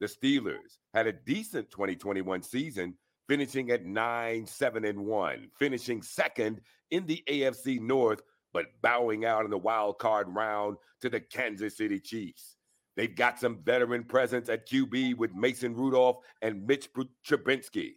The 0.00 0.06
Steelers 0.06 0.78
had 0.94 1.06
a 1.06 1.12
decent 1.12 1.70
2021 1.70 2.42
season, 2.42 2.94
finishing 3.28 3.70
at 3.70 3.84
9 3.84 4.46
7 4.46 4.84
and 4.84 5.06
1, 5.06 5.48
finishing 5.58 6.02
second 6.02 6.60
in 6.90 7.06
the 7.06 7.22
AFC 7.28 7.80
North 7.80 8.22
but 8.52 8.66
bowing 8.82 9.24
out 9.24 9.44
in 9.44 9.50
the 9.50 9.58
wild 9.58 9.98
card 9.98 10.26
round 10.28 10.76
to 11.00 11.08
the 11.08 11.20
Kansas 11.20 11.76
City 11.76 12.00
Chiefs. 12.00 12.56
They've 12.96 13.14
got 13.14 13.38
some 13.38 13.62
veteran 13.62 14.04
presence 14.04 14.48
at 14.48 14.68
QB 14.68 15.16
with 15.16 15.34
Mason 15.34 15.74
Rudolph 15.74 16.18
and 16.42 16.66
Mitch 16.66 16.88
Trubisky. 17.26 17.92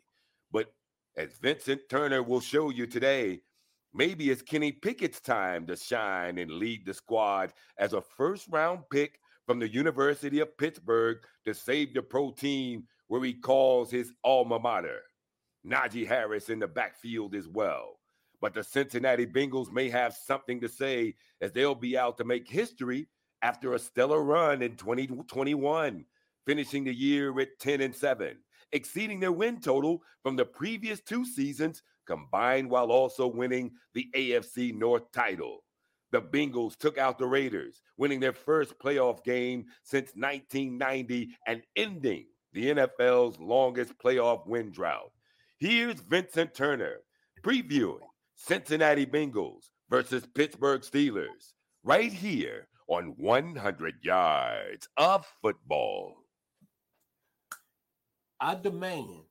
But 0.51 0.71
as 1.17 1.33
Vincent 1.41 1.81
Turner 1.89 2.21
will 2.21 2.39
show 2.39 2.69
you 2.69 2.85
today, 2.85 3.41
maybe 3.93 4.29
it's 4.29 4.41
Kenny 4.41 4.71
Pickett's 4.71 5.21
time 5.21 5.65
to 5.67 5.75
shine 5.75 6.37
and 6.37 6.51
lead 6.51 6.85
the 6.85 6.93
squad 6.93 7.53
as 7.77 7.93
a 7.93 8.01
first 8.01 8.47
round 8.49 8.81
pick 8.91 9.19
from 9.45 9.59
the 9.59 9.71
University 9.71 10.39
of 10.39 10.57
Pittsburgh 10.57 11.17
to 11.45 11.53
save 11.53 11.93
the 11.93 12.01
pro 12.01 12.31
team 12.31 12.85
where 13.07 13.23
he 13.23 13.33
calls 13.33 13.91
his 13.91 14.13
alma 14.23 14.59
mater. 14.59 15.01
Najee 15.65 16.07
Harris 16.07 16.49
in 16.49 16.59
the 16.59 16.67
backfield 16.67 17.35
as 17.35 17.47
well. 17.47 17.99
But 18.41 18.53
the 18.53 18.63
Cincinnati 18.63 19.25
Bengals 19.25 19.71
may 19.71 19.89
have 19.89 20.13
something 20.13 20.59
to 20.61 20.67
say 20.67 21.15
as 21.41 21.51
they'll 21.51 21.75
be 21.75 21.97
out 21.97 22.17
to 22.17 22.25
make 22.25 22.49
history 22.49 23.07
after 23.41 23.73
a 23.73 23.79
stellar 23.79 24.21
run 24.21 24.61
in 24.61 24.75
2021, 24.75 26.05
finishing 26.45 26.83
the 26.83 26.93
year 26.93 27.39
at 27.39 27.59
10 27.59 27.81
and 27.81 27.95
7, 27.95 28.37
exceeding 28.71 29.19
their 29.19 29.31
win 29.31 29.61
total 29.61 30.01
from 30.23 30.35
the 30.35 30.45
previous 30.45 30.99
two 31.01 31.25
seasons 31.25 31.83
combined 32.05 32.69
while 32.69 32.91
also 32.91 33.27
winning 33.27 33.71
the 33.93 34.07
AFC 34.15 34.73
North 34.75 35.11
title. 35.11 35.63
The 36.11 36.21
Bengals 36.21 36.77
took 36.77 36.97
out 36.97 37.17
the 37.17 37.25
Raiders, 37.25 37.81
winning 37.97 38.19
their 38.19 38.33
first 38.33 38.77
playoff 38.77 39.23
game 39.23 39.65
since 39.83 40.11
1990 40.15 41.35
and 41.47 41.63
ending 41.75 42.25
the 42.53 42.75
NFL's 42.75 43.39
longest 43.39 43.97
playoff 43.97 44.45
win 44.45 44.71
drought. 44.71 45.11
Here's 45.57 45.99
Vincent 46.01 46.53
Turner 46.53 46.97
previewing 47.43 47.99
Cincinnati 48.35 49.05
Bengals 49.05 49.69
versus 49.89 50.25
Pittsburgh 50.35 50.81
Steelers 50.81 51.53
right 51.83 52.13
here 52.13 52.67
on 52.87 53.15
100 53.17 53.95
Yards 54.03 54.87
of 54.97 55.25
Football. 55.41 56.15
I 58.39 58.55
demand 58.55 59.23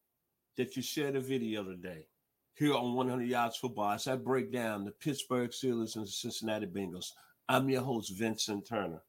that 0.57 0.77
you 0.77 0.83
share 0.83 1.13
the 1.13 1.21
video 1.21 1.63
today 1.65 2.07
here 2.55 2.75
on 2.75 2.95
100 2.95 3.27
Yards 3.27 3.57
Football 3.57 3.93
as 3.93 4.07
I 4.07 4.17
break 4.17 4.53
down 4.53 4.85
the 4.85 4.91
Pittsburgh 4.93 5.51
Steelers 5.51 5.97
and 5.97 6.05
the 6.05 6.11
Cincinnati 6.11 6.67
Bengals. 6.67 7.13
I'm 7.49 7.69
your 7.69 7.83
host, 7.83 8.13
Vincent 8.17 8.67
Turner. 8.67 9.03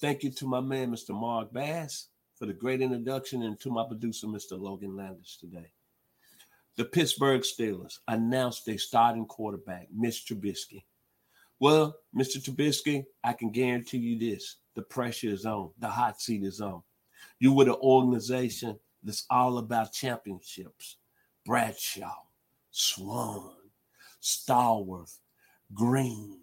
Thank 0.00 0.22
you 0.22 0.30
to 0.30 0.46
my 0.46 0.60
man, 0.60 0.90
Mr. 0.90 1.14
Mark 1.14 1.52
Bass, 1.52 2.08
for 2.36 2.46
the 2.46 2.52
great 2.52 2.80
introduction, 2.80 3.42
and 3.42 3.58
to 3.60 3.70
my 3.70 3.84
producer, 3.86 4.26
Mr. 4.26 4.58
Logan 4.58 4.96
Landis, 4.96 5.38
today 5.40 5.70
the 6.76 6.84
Pittsburgh 6.84 7.42
Steelers 7.42 7.98
announced 8.08 8.64
their 8.64 8.78
starting 8.78 9.26
quarterback, 9.26 9.88
Mitch 9.94 10.26
Trubisky. 10.26 10.84
Well, 11.60 11.96
Mr. 12.16 12.42
Trubisky, 12.42 13.04
I 13.22 13.34
can 13.34 13.50
guarantee 13.50 13.98
you 13.98 14.18
this 14.18 14.56
the 14.74 14.82
pressure 14.82 15.28
is 15.28 15.44
on, 15.44 15.70
the 15.78 15.88
hot 15.88 16.20
seat 16.20 16.42
is 16.42 16.60
on. 16.60 16.82
You 17.38 17.52
with 17.52 17.68
an 17.68 17.74
organization 17.74 18.78
that's 19.02 19.26
all 19.28 19.58
about 19.58 19.92
championships 19.92 20.96
Bradshaw, 21.44 22.14
Swann, 22.72 23.52
Stallworth, 24.20 25.18
Greene, 25.72 26.40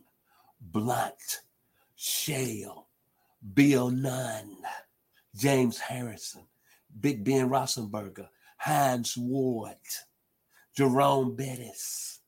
Blount, 0.62 1.42
Shale, 1.98 2.88
Bill 3.54 3.90
Nunn, 3.90 4.56
James 5.36 5.78
Harrison, 5.78 6.46
Big 7.02 7.26
Ben 7.26 7.50
Roethlisberger, 7.50 8.30
Hines 8.58 9.18
Ward. 9.18 9.76
Jerome 10.80 11.36
Bettis, 11.36 12.22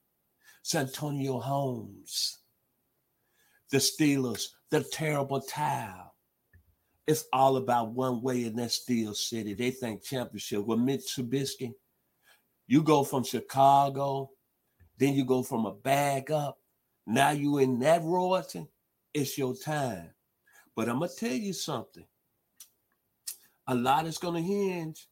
Santonio 0.61 1.39
Holmes, 1.39 2.39
the 3.69 3.77
Steelers, 3.77 4.47
the 4.69 4.83
terrible 4.83 5.39
towel. 5.39 6.15
It's 7.07 7.23
all 7.31 7.55
about 7.55 7.91
one 7.91 8.21
way 8.21 8.43
in 8.43 8.57
that 8.57 8.71
Steel 8.71 9.13
City. 9.13 9.53
They 9.53 9.71
think 9.71 10.03
championship. 10.03 10.65
With 10.65 10.79
Mitch 10.79 11.15
Trubisky, 11.15 11.71
you 12.71 12.81
go 12.81 13.03
from 13.03 13.21
Chicago, 13.21 14.31
then 14.97 15.13
you 15.13 15.25
go 15.25 15.43
from 15.43 15.65
a 15.65 15.73
bag 15.73 16.31
up. 16.31 16.57
Now 17.05 17.31
you 17.31 17.57
in 17.57 17.79
that 17.79 18.01
royalty. 18.01 18.65
It's 19.13 19.37
your 19.37 19.53
time. 19.53 20.11
But 20.73 20.87
I'm 20.87 20.99
gonna 20.99 21.11
tell 21.11 21.33
you 21.33 21.51
something. 21.51 22.05
A 23.67 23.75
lot 23.75 24.07
is 24.07 24.17
gonna 24.17 24.39
hinge 24.39 25.09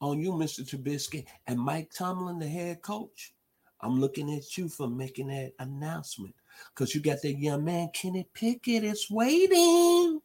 on 0.00 0.20
you, 0.20 0.30
Mr. 0.30 0.60
Trubisky, 0.60 1.26
and 1.48 1.58
Mike 1.58 1.90
Tomlin, 1.90 2.38
the 2.38 2.46
head 2.46 2.82
coach. 2.82 3.34
I'm 3.80 3.98
looking 3.98 4.32
at 4.32 4.56
you 4.56 4.68
for 4.68 4.86
making 4.86 5.26
that 5.26 5.54
announcement 5.58 6.36
because 6.72 6.94
you 6.94 7.00
got 7.00 7.20
that 7.22 7.34
young 7.34 7.64
man, 7.64 7.88
Kenny 7.94 8.28
Pickett, 8.32 8.84
is 8.84 9.10
waiting. 9.10 10.20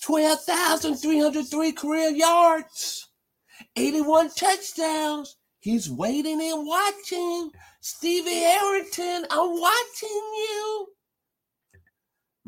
12,303 0.00 1.72
career 1.72 2.08
yards, 2.08 3.10
81 3.76 4.30
touchdowns. 4.30 5.36
He's 5.62 5.88
waiting 5.88 6.40
and 6.40 6.66
watching. 6.66 7.52
Stevie 7.80 8.40
Harrington, 8.40 9.26
I'm 9.30 9.60
watching 9.60 10.08
you. 10.10 10.86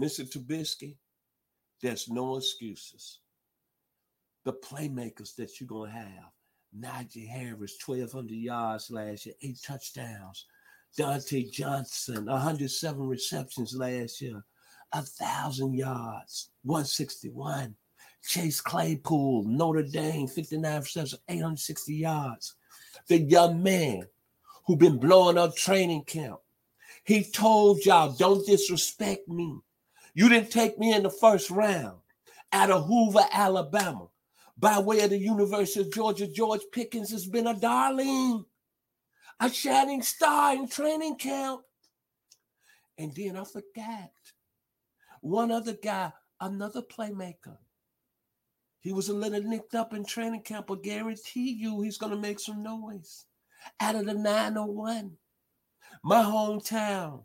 Mr. 0.00 0.28
Trubisky, 0.28 0.96
there's 1.80 2.08
no 2.08 2.36
excuses 2.36 3.20
the 4.44 4.52
playmakers 4.52 5.36
that 5.36 5.60
you're 5.60 5.68
going 5.68 5.92
to 5.92 5.96
have. 5.96 6.32
Najee 6.76 7.28
Harris, 7.28 7.78
1,200 7.86 8.34
yards 8.34 8.90
last 8.90 9.26
year, 9.26 9.34
eight 9.42 9.60
touchdowns. 9.64 10.46
Diontae 10.98 11.52
Johnson, 11.52 12.26
107 12.26 13.08
receptions 13.08 13.76
last 13.76 14.20
year, 14.20 14.44
1,000 14.92 15.72
yards, 15.72 16.50
161. 16.64 17.76
Chase 18.26 18.60
Claypool, 18.60 19.44
Notre 19.44 19.84
Dame, 19.84 20.26
59 20.26 20.80
receptions, 20.80 21.20
860 21.28 21.94
yards. 21.94 22.56
The 23.08 23.18
young 23.18 23.62
man 23.62 24.06
who 24.66 24.76
been 24.76 24.98
blowing 24.98 25.38
up 25.38 25.56
training 25.56 26.04
camp. 26.04 26.38
He 27.04 27.24
told 27.24 27.84
y'all, 27.84 28.12
don't 28.12 28.46
disrespect 28.46 29.28
me. 29.28 29.58
You 30.14 30.28
didn't 30.28 30.50
take 30.50 30.78
me 30.78 30.94
in 30.94 31.02
the 31.02 31.10
first 31.10 31.50
round 31.50 31.98
out 32.52 32.70
of 32.70 32.86
Hoover, 32.86 33.24
Alabama 33.32 34.08
by 34.56 34.78
way 34.78 35.00
of 35.00 35.10
the 35.10 35.18
University 35.18 35.80
of 35.80 35.92
Georgia, 35.92 36.26
George 36.26 36.62
Pickens 36.72 37.10
has 37.10 37.26
been 37.26 37.46
a 37.46 37.54
darling, 37.54 38.44
a 39.40 39.50
shining 39.50 40.02
star 40.02 40.54
in 40.54 40.68
training 40.68 41.16
camp. 41.16 41.62
And 42.96 43.12
then 43.14 43.36
I 43.36 43.44
forgot 43.44 44.12
one 45.20 45.50
other 45.50 45.74
guy, 45.74 46.12
another 46.40 46.82
playmaker. 46.82 47.56
He 48.84 48.92
was 48.92 49.08
a 49.08 49.14
little 49.14 49.42
nicked 49.42 49.74
up 49.74 49.94
in 49.94 50.04
training 50.04 50.42
camp, 50.42 50.66
but 50.66 50.82
guarantee 50.82 51.52
you 51.52 51.80
he's 51.80 51.96
going 51.96 52.12
to 52.12 52.18
make 52.20 52.38
some 52.38 52.62
noise 52.62 53.24
out 53.80 53.94
of 53.94 54.04
the 54.04 54.12
901. 54.12 55.16
My 56.04 56.22
hometown, 56.22 57.24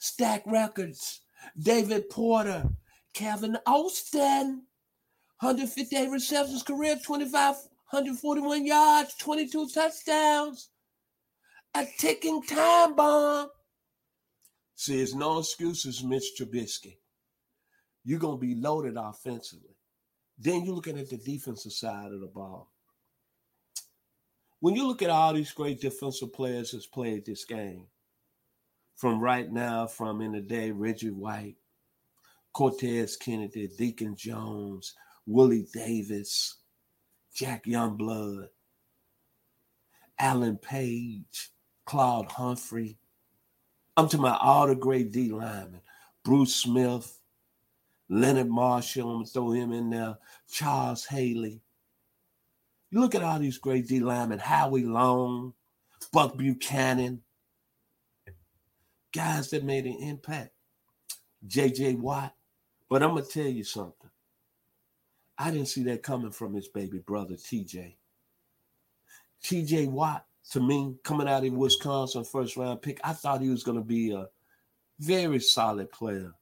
Stax 0.00 0.42
Records, 0.46 1.20
David 1.58 2.08
Porter, 2.10 2.70
Calvin 3.12 3.58
Austin. 3.66 4.66
158 5.40 6.10
receptions, 6.10 6.62
career 6.62 6.96
25, 7.04 7.56
141 7.90 8.64
yards, 8.64 9.16
22 9.16 9.68
touchdowns. 9.74 10.70
a 11.74 11.84
ticking 11.98 12.40
time 12.44 12.94
bomb. 12.94 13.48
See, 14.76 15.00
it's 15.02 15.14
no 15.14 15.40
excuses, 15.40 16.04
Mitch 16.04 16.32
Trubisky. 16.38 16.98
You're 18.04 18.20
going 18.20 18.38
to 18.38 18.46
be 18.46 18.54
loaded 18.54 18.96
offensively. 18.96 19.73
Then 20.38 20.64
you're 20.64 20.74
looking 20.74 20.98
at 20.98 21.08
the 21.08 21.16
defensive 21.16 21.72
side 21.72 22.12
of 22.12 22.20
the 22.20 22.26
ball. 22.26 22.70
When 24.60 24.74
you 24.74 24.86
look 24.86 25.02
at 25.02 25.10
all 25.10 25.34
these 25.34 25.52
great 25.52 25.80
defensive 25.80 26.32
players 26.32 26.72
that's 26.72 26.86
played 26.86 27.26
this 27.26 27.44
game, 27.44 27.86
from 28.96 29.20
right 29.20 29.50
now, 29.50 29.86
from 29.86 30.20
in 30.20 30.32
the 30.32 30.40
day, 30.40 30.70
Reggie 30.70 31.10
White, 31.10 31.56
Cortez 32.52 33.16
Kennedy, 33.16 33.68
Deacon 33.76 34.14
Jones, 34.16 34.94
Willie 35.26 35.66
Davis, 35.72 36.58
Jack 37.34 37.64
Youngblood, 37.64 38.46
Alan 40.18 40.56
Page, 40.56 41.50
Claude 41.84 42.30
Humphrey. 42.30 42.98
I'm 43.96 44.08
to 44.08 44.18
my 44.18 44.36
all 44.36 44.66
the 44.66 44.74
great 44.74 45.12
D 45.12 45.30
linemen, 45.30 45.80
Bruce 46.24 46.54
Smith, 46.54 47.20
Leonard 48.08 48.48
Marshall, 48.48 49.08
I'm 49.08 49.16
gonna 49.16 49.26
throw 49.26 49.50
him 49.52 49.72
in 49.72 49.90
there, 49.90 50.18
Charles 50.50 51.06
Haley. 51.06 51.60
You 52.90 53.00
look 53.00 53.14
at 53.14 53.22
all 53.22 53.38
these 53.38 53.58
great 53.58 53.88
D 53.88 54.00
linemen, 54.00 54.38
Howie 54.38 54.84
Long, 54.84 55.54
Buck 56.12 56.36
Buchanan, 56.36 57.22
guys 59.12 59.50
that 59.50 59.64
made 59.64 59.86
an 59.86 59.96
impact. 60.00 60.52
JJ 61.46 61.98
Watt. 61.98 62.34
But 62.88 63.02
I'm 63.02 63.10
gonna 63.10 63.22
tell 63.22 63.46
you 63.46 63.64
something. 63.64 64.10
I 65.36 65.50
didn't 65.50 65.68
see 65.68 65.82
that 65.84 66.02
coming 66.02 66.30
from 66.30 66.54
his 66.54 66.68
baby 66.68 66.98
brother, 66.98 67.34
TJ. 67.34 67.96
TJ 69.42 69.88
Watt, 69.88 70.26
to 70.52 70.60
me, 70.60 70.94
coming 71.02 71.28
out 71.28 71.44
in 71.44 71.56
Wisconsin, 71.56 72.24
first 72.24 72.56
round 72.56 72.82
pick, 72.82 73.00
I 73.02 73.12
thought 73.12 73.40
he 73.40 73.50
was 73.50 73.64
going 73.64 73.78
to 73.78 73.84
be 73.84 74.12
a 74.12 74.28
very 75.00 75.40
solid 75.40 75.90
player. 75.90 76.32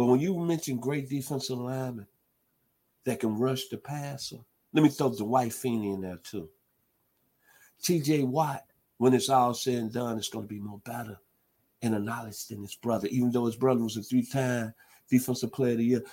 But 0.00 0.06
when 0.06 0.20
you 0.20 0.34
mention 0.38 0.78
great 0.78 1.10
defensive 1.10 1.58
linemen 1.58 2.06
that 3.04 3.20
can 3.20 3.38
rush 3.38 3.68
the 3.68 3.76
passer, 3.76 4.38
let 4.72 4.82
me 4.82 4.88
throw 4.88 5.14
Dwight 5.14 5.50
Freeney 5.50 5.92
in 5.92 6.00
there 6.00 6.16
too. 6.16 6.48
TJ 7.82 8.24
Watt, 8.26 8.64
when 8.96 9.12
it's 9.12 9.28
all 9.28 9.52
said 9.52 9.74
and 9.74 9.92
done, 9.92 10.18
is 10.18 10.30
going 10.30 10.48
to 10.48 10.54
be 10.54 10.58
more 10.58 10.80
better 10.86 11.18
in 11.82 11.92
a 11.92 11.98
knowledge 11.98 12.46
than 12.46 12.62
his 12.62 12.76
brother, 12.76 13.08
even 13.08 13.30
though 13.30 13.44
his 13.44 13.56
brother 13.56 13.82
was 13.82 13.98
a 13.98 14.02
three 14.02 14.24
time 14.24 14.72
defensive 15.10 15.52
player 15.52 15.72
of 15.72 15.78
the 15.80 15.84
year. 15.84 16.04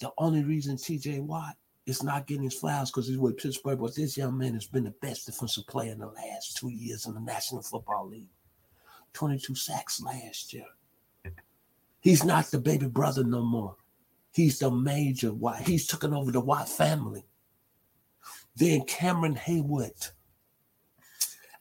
The 0.00 0.10
only 0.16 0.42
reason 0.42 0.78
TJ 0.78 1.20
Watt 1.20 1.58
is 1.84 2.02
not 2.02 2.26
getting 2.26 2.44
his 2.44 2.58
flowers 2.58 2.90
because 2.90 3.06
he's 3.06 3.18
with 3.18 3.36
Pittsburgh, 3.36 3.80
but 3.80 3.94
this 3.94 4.16
young 4.16 4.38
man 4.38 4.54
has 4.54 4.66
been 4.66 4.84
the 4.84 4.94
best 5.02 5.26
defensive 5.26 5.66
player 5.66 5.92
in 5.92 5.98
the 5.98 6.06
last 6.06 6.56
two 6.56 6.70
years 6.70 7.04
in 7.04 7.12
the 7.12 7.20
National 7.20 7.60
Football 7.60 8.08
League. 8.08 8.30
22 9.12 9.54
sacks 9.54 10.00
last 10.00 10.54
year. 10.54 10.64
He's 12.00 12.24
not 12.24 12.50
the 12.50 12.58
baby 12.58 12.86
brother 12.86 13.24
no 13.24 13.42
more. 13.42 13.76
He's 14.32 14.58
the 14.58 14.70
major 14.70 15.32
Watt. 15.32 15.62
He's 15.62 15.86
taken 15.86 16.12
over 16.12 16.30
the 16.30 16.40
white 16.40 16.68
family. 16.68 17.24
Then 18.54 18.82
Cameron 18.84 19.34
Heyward, 19.34 20.10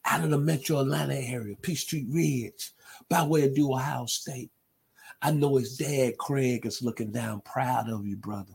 out 0.06 0.24
of 0.24 0.30
the 0.30 0.38
metro 0.38 0.80
Atlanta 0.80 1.16
area, 1.16 1.56
Peachtree 1.62 2.06
Ridge, 2.10 2.72
by 3.10 3.24
way 3.24 3.46
of 3.46 3.56
Due 3.56 3.74
Ohio 3.74 4.06
State. 4.06 4.52
I 5.22 5.32
know 5.32 5.56
his 5.56 5.78
dad, 5.78 6.18
Craig, 6.18 6.66
is 6.66 6.82
looking 6.82 7.12
down 7.12 7.42
proud 7.42 7.90
of 7.90 8.06
you, 8.06 8.16
brother. 8.16 8.54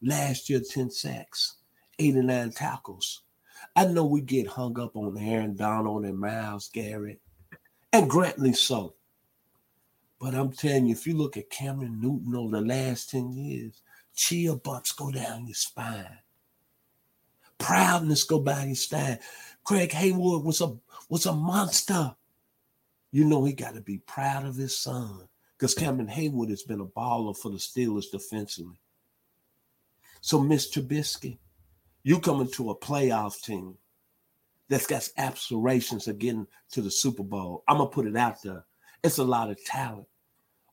Last 0.00 0.48
year, 0.48 0.60
10 0.60 0.90
sacks, 0.90 1.56
89 1.98 2.52
tackles. 2.52 3.22
I 3.74 3.86
know 3.86 4.04
we 4.04 4.20
get 4.20 4.46
hung 4.46 4.78
up 4.78 4.96
on 4.96 5.18
Aaron 5.18 5.56
Donald 5.56 6.04
and 6.04 6.18
Myles 6.18 6.70
Garrett, 6.72 7.20
and 7.92 8.08
grantly 8.08 8.52
so. 8.52 8.94
But 10.20 10.34
I'm 10.34 10.52
telling 10.52 10.86
you, 10.86 10.92
if 10.92 11.06
you 11.06 11.16
look 11.16 11.36
at 11.36 11.50
Cameron 11.50 12.00
Newton 12.00 12.34
over 12.34 12.60
the 12.60 12.66
last 12.66 13.10
10 13.10 13.32
years, 13.32 13.82
chill 14.14 14.56
bumps 14.56 14.92
go 14.92 15.12
down 15.12 15.46
your 15.46 15.54
spine. 15.54 16.18
Proudness 17.58 18.24
go 18.24 18.40
by 18.40 18.64
your 18.64 18.74
spine. 18.74 19.18
Craig 19.64 19.90
Heyward 19.90 20.44
was 20.44 20.60
a 20.60 20.76
was 21.08 21.26
a 21.26 21.32
monster. 21.32 22.14
You 23.10 23.24
know 23.24 23.44
he 23.44 23.52
got 23.52 23.74
to 23.74 23.80
be 23.80 23.98
proud 23.98 24.44
of 24.44 24.56
his 24.56 24.76
son 24.76 25.28
because 25.56 25.74
Cameron 25.74 26.08
Heyward 26.08 26.50
has 26.50 26.62
been 26.62 26.80
a 26.80 26.86
baller 26.86 27.36
for 27.36 27.50
the 27.50 27.56
Steelers 27.56 28.10
defensively. 28.10 28.78
So, 30.20 30.40
Miss 30.40 30.70
Trubisky, 30.70 31.38
you 32.02 32.20
coming 32.20 32.50
to 32.52 32.70
a 32.70 32.76
playoff 32.76 33.42
team 33.42 33.76
that's 34.68 34.86
got 34.86 35.08
aspirations 35.16 36.06
of 36.08 36.18
getting 36.18 36.46
to 36.72 36.82
the 36.82 36.90
Super 36.90 37.22
Bowl. 37.22 37.64
I'm 37.66 37.78
gonna 37.78 37.90
put 37.90 38.06
it 38.06 38.16
out 38.16 38.42
there. 38.42 38.64
It's 39.02 39.18
a 39.18 39.24
lot 39.24 39.50
of 39.50 39.62
talent 39.64 40.08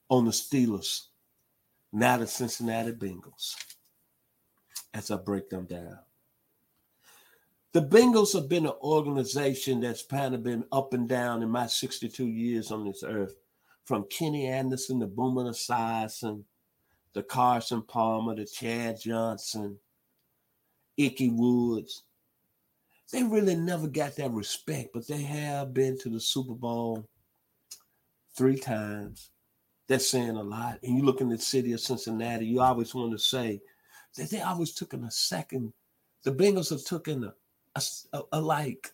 on 0.10 0.26
the 0.26 0.32
Steelers, 0.32 1.04
now 1.94 2.18
the 2.18 2.28
Cincinnati 2.28 2.92
Bengals. 2.92 3.56
As 4.94 5.12
I 5.12 5.18
break 5.18 5.50
them 5.50 5.66
down. 5.66 6.00
The 7.74 7.82
Bengals 7.82 8.34
have 8.34 8.48
been 8.48 8.66
an 8.66 8.74
organization 8.82 9.82
that's 9.82 10.02
kind 10.02 10.34
of 10.34 10.42
been 10.42 10.64
up 10.72 10.94
and 10.94 11.10
down 11.10 11.44
in 11.44 11.50
my 11.50 11.68
62 11.68 12.26
years 12.26 12.72
on 12.72 12.86
this 12.86 13.04
earth, 13.06 13.36
from 13.84 14.06
Kenny 14.10 14.48
Anderson 14.48 15.02
to 15.02 15.08
Boomer 15.08 15.44
Esiason, 15.44 16.44
the 17.12 17.24
Carson 17.24 17.82
Palmer, 17.82 18.36
the 18.36 18.46
Chad 18.46 19.02
Johnson, 19.02 19.78
Ickey 20.96 21.30
Woods. 21.30 22.04
They 23.12 23.24
really 23.24 23.56
never 23.56 23.88
got 23.88 24.16
that 24.16 24.32
respect, 24.32 24.92
but 24.94 25.08
they 25.08 25.22
have 25.22 25.74
been 25.74 25.98
to 26.00 26.10
the 26.10 26.20
Super 26.22 26.54
Bowl 26.54 27.06
three 28.36 28.58
times. 28.58 29.30
That's 29.88 30.10
saying 30.10 30.36
a 30.36 30.43
lot. 30.43 30.80
And 30.84 30.98
you 30.98 31.04
look 31.04 31.21
in 31.21 31.30
the 31.30 31.38
city 31.38 31.74
of 31.74 31.80
Cincinnati, 31.80 32.45
you 32.45 32.62
always 32.62 32.93
want 32.95 33.12
to 33.12 33.19
say 33.19 33.62
that 34.17 34.30
they 34.30 34.41
always 34.41 34.74
took 34.74 34.93
in 34.93 35.04
a 35.04 35.12
second. 35.12 35.74
The 36.24 36.32
Bengals 36.32 36.71
have 36.71 36.84
taken 36.84 37.26
a 37.26 37.34
a, 37.76 37.82
a, 38.13 38.21
a 38.34 38.41
like 38.41 38.93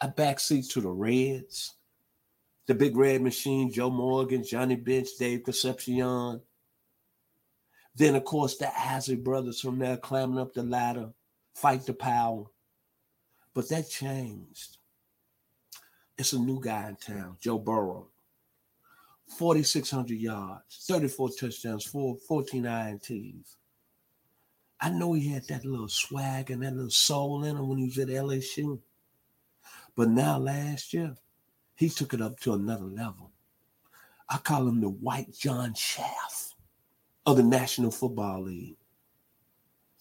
a 0.00 0.08
backseat 0.08 0.70
to 0.72 0.80
the 0.80 0.88
Reds, 0.88 1.74
the 2.66 2.74
Big 2.74 2.96
Red 2.96 3.22
Machine, 3.22 3.70
Joe 3.70 3.90
Morgan, 3.90 4.44
Johnny 4.44 4.76
Bench, 4.76 5.08
Dave 5.18 5.44
Concepcion. 5.44 6.40
Then, 7.94 8.16
of 8.16 8.24
course, 8.24 8.56
the 8.56 8.70
Isley 8.76 9.16
brothers 9.16 9.60
from 9.60 9.78
there 9.78 9.96
climbing 9.96 10.38
up 10.38 10.54
the 10.54 10.64
ladder, 10.64 11.10
fight 11.54 11.86
the 11.86 11.94
power. 11.94 12.44
But 13.54 13.68
that 13.68 13.88
changed. 13.88 14.78
It's 16.18 16.32
a 16.32 16.38
new 16.38 16.60
guy 16.60 16.88
in 16.88 16.96
town, 16.96 17.36
Joe 17.40 17.58
Burrow. 17.58 18.08
4,600 19.28 20.18
yards, 20.18 20.84
34 20.86 21.30
touchdowns, 21.30 21.84
4, 21.84 22.16
14 22.28 22.62
INTs. 22.64 23.56
I 24.80 24.90
know 24.90 25.14
he 25.14 25.32
had 25.32 25.46
that 25.48 25.64
little 25.64 25.88
swag 25.88 26.50
and 26.50 26.62
that 26.62 26.74
little 26.74 26.90
soul 26.90 27.44
in 27.44 27.56
him 27.56 27.68
when 27.68 27.78
he 27.78 27.84
was 27.84 27.98
at 27.98 28.08
LSU. 28.08 28.80
But 29.96 30.10
now 30.10 30.38
last 30.38 30.92
year, 30.92 31.16
he 31.74 31.88
took 31.88 32.12
it 32.14 32.20
up 32.20 32.38
to 32.40 32.52
another 32.52 32.84
level. 32.84 33.30
I 34.28 34.38
call 34.38 34.68
him 34.68 34.80
the 34.80 34.88
white 34.88 35.32
John 35.32 35.74
Shaft 35.74 36.54
of 37.26 37.36
the 37.36 37.42
National 37.42 37.90
Football 37.90 38.42
League. 38.42 38.76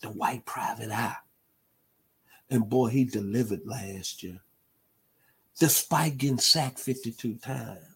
The 0.01 0.09
white 0.09 0.45
private 0.45 0.91
eye. 0.91 1.15
And 2.49 2.69
boy, 2.69 2.89
he 2.89 3.05
delivered 3.05 3.61
last 3.65 4.21
year. 4.21 4.41
Despite 5.59 6.17
getting 6.17 6.39
sacked 6.39 6.79
52 6.79 7.35
times. 7.35 7.92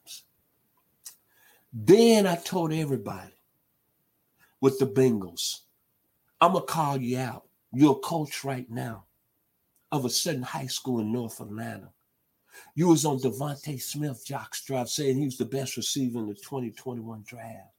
Then 1.79 2.25
I 2.25 2.37
told 2.37 2.73
everybody 2.73 3.33
with 4.61 4.79
the 4.79 4.87
Bengals, 4.87 5.59
I'm 6.41 6.53
gonna 6.53 6.65
call 6.65 6.97
you 6.97 7.19
out. 7.19 7.47
You're 7.71 7.91
a 7.91 7.99
coach 7.99 8.43
right 8.43 8.67
now 8.67 9.05
of 9.91 10.03
a 10.03 10.09
certain 10.09 10.41
high 10.41 10.65
school 10.65 11.01
in 11.01 11.11
North 11.11 11.39
Atlanta. 11.39 11.91
You 12.73 12.87
was 12.87 13.05
on 13.05 13.19
DeVonta 13.19 13.79
Smith 13.79 14.25
jockstrap 14.27 14.87
saying 14.87 15.17
he 15.17 15.25
was 15.25 15.37
the 15.37 15.45
best 15.45 15.77
receiver 15.77 16.17
in 16.17 16.27
the 16.27 16.33
2021 16.33 17.23
draft. 17.27 17.69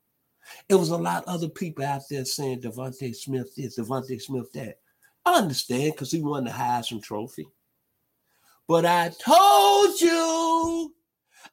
It 0.69 0.77
was 0.77 0.91
a 0.91 0.97
lot 0.97 1.25
of 1.25 1.35
other 1.35 1.49
people 1.49 1.85
out 1.85 2.03
there 2.09 2.25
saying 2.25 2.61
DeVonta 2.61 3.13
Smith 3.17 3.53
this, 3.57 3.81
DeVonta 3.81 4.23
Smith 4.23 4.53
that. 4.53 4.79
I 5.27 5.39
understand 5.39 5.95
because 5.95 6.13
he 6.13 6.23
won 6.23 6.45
the 6.45 6.51
Heisman 6.51 7.03
Trophy. 7.03 7.49
But 8.69 8.87
I 8.87 9.09
told 9.09 10.01
you, 10.01 10.95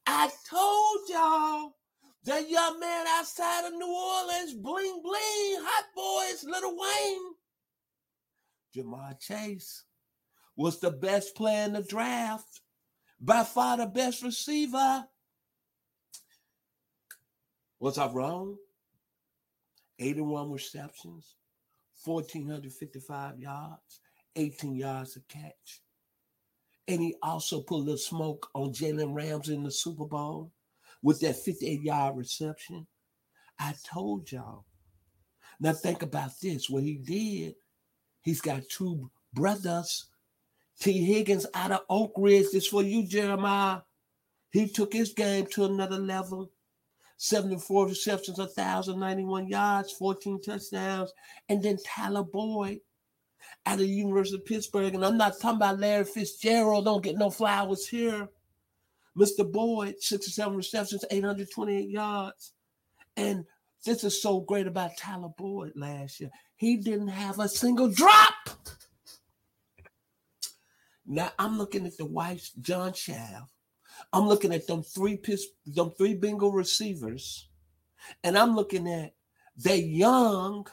I 0.06 0.30
told 0.48 1.10
y'all 1.10 1.76
that 2.26 2.50
young 2.50 2.80
man 2.80 3.06
outside 3.08 3.68
of 3.68 3.74
New 3.74 3.88
Orleans, 3.88 4.54
bling 4.56 5.02
bling, 5.04 5.62
hot 5.62 5.86
boys, 5.96 6.44
Little 6.44 6.76
Wayne, 6.76 7.36
Ja'Marr 8.76 9.20
Chase 9.20 9.84
was 10.56 10.80
the 10.80 10.92
best 10.92 11.36
player 11.36 11.66
in 11.66 11.74
the 11.74 11.84
draft, 11.84 12.62
by 13.20 13.44
far 13.44 13.78
the 13.78 13.86
best 13.86 14.24
receiver. 14.24 15.06
Was 17.80 17.98
I 17.98 18.08
wrong? 18.08 18.58
81 20.00 20.52
receptions, 20.52 21.36
1,455 22.04 23.40
yards, 23.40 24.02
18 24.36 24.76
yards 24.76 25.16
a 25.16 25.22
catch. 25.22 25.82
And 26.88 27.02
he 27.02 27.16
also 27.22 27.62
put 27.62 27.76
a 27.76 27.78
little 27.78 27.98
smoke 27.98 28.48
on 28.54 28.74
Jalen 28.74 29.16
Rams 29.16 29.50
in 29.50 29.64
the 29.64 29.72
Super 29.72 30.06
Bowl 30.06 30.52
with 31.06 31.20
that 31.20 31.36
58 31.36 31.84
yard 31.84 32.18
reception. 32.18 32.88
I 33.60 33.76
told 33.86 34.32
y'all. 34.32 34.65
Now 35.60 35.74
think 35.74 36.02
about 36.02 36.32
this. 36.41 36.68
What 36.68 36.82
he 36.82 36.96
did, 36.96 37.54
he's 38.24 38.41
got 38.41 38.68
two 38.68 39.12
brothers. 39.32 40.08
Tee 40.80 41.06
Higgins 41.06 41.46
out 41.54 41.72
of 41.72 41.82
Oak 41.91 42.13
Ridge. 42.18 42.48
This 42.52 42.68
for 42.68 42.82
you, 42.82 43.04
Jeremiah. 43.04 43.82
He 44.50 44.68
took 44.68 44.94
his 44.94 45.13
game 45.13 45.46
to 45.52 45.65
another 45.65 46.00
level. 46.00 46.52
74 47.18 47.88
receptions, 47.88 48.39
1,091 48.39 49.48
yards, 49.48 49.91
14 49.91 50.41
touchdowns. 50.41 51.13
And 51.48 51.62
then 51.62 51.78
Tyler 51.86 52.24
Boyd 52.24 52.80
out 53.68 53.76
of 53.76 53.80
the 53.82 53.88
University 53.88 54.38
of 54.38 54.46
Pittsburgh. 54.46 54.96
And 54.96 55.06
I'm 55.06 55.18
not 55.18 55.39
talking 55.39 55.58
about 55.58 55.80
Larry 55.80 56.04
Fitzgerald. 56.04 56.86
Don't 56.86 57.04
get 57.04 57.15
no 57.15 57.30
flowers 57.30 57.88
here. 57.88 58.28
Mr. 59.17 59.49
Boyd, 59.49 59.95
67 60.01 60.56
receptions, 60.56 61.06
828 61.10 61.89
yards. 61.89 62.51
And 63.15 63.45
this 63.86 64.04
is 64.04 64.21
so 64.21 64.41
great 64.41 64.67
about 64.67 64.97
Tyler 64.97 65.30
Boyd 65.38 65.73
last 65.75 66.19
year. 66.19 66.32
He 66.58 66.78
didn't 66.78 67.10
have 67.10 67.39
a 67.39 67.47
single 67.47 67.89
drop. 67.89 68.34
Now 71.06 71.32
I'm 71.38 71.58
looking 71.58 71.86
at 71.86 71.97
the 71.97 72.06
wife, 72.06 72.51
John 72.62 72.93
Shaft. 72.93 73.51
I'm 74.12 74.28
looking 74.28 74.54
at 74.54 74.67
them 74.67 74.82
three 74.82 75.17
piss, 75.17 75.47
them 75.65 75.91
three 75.91 76.15
bingo 76.15 76.49
receivers, 76.49 77.47
and 78.23 78.38
I'm 78.38 78.56
looking 78.56 78.91
at 78.91 79.13
they 79.58 79.78
young, 79.78 80.67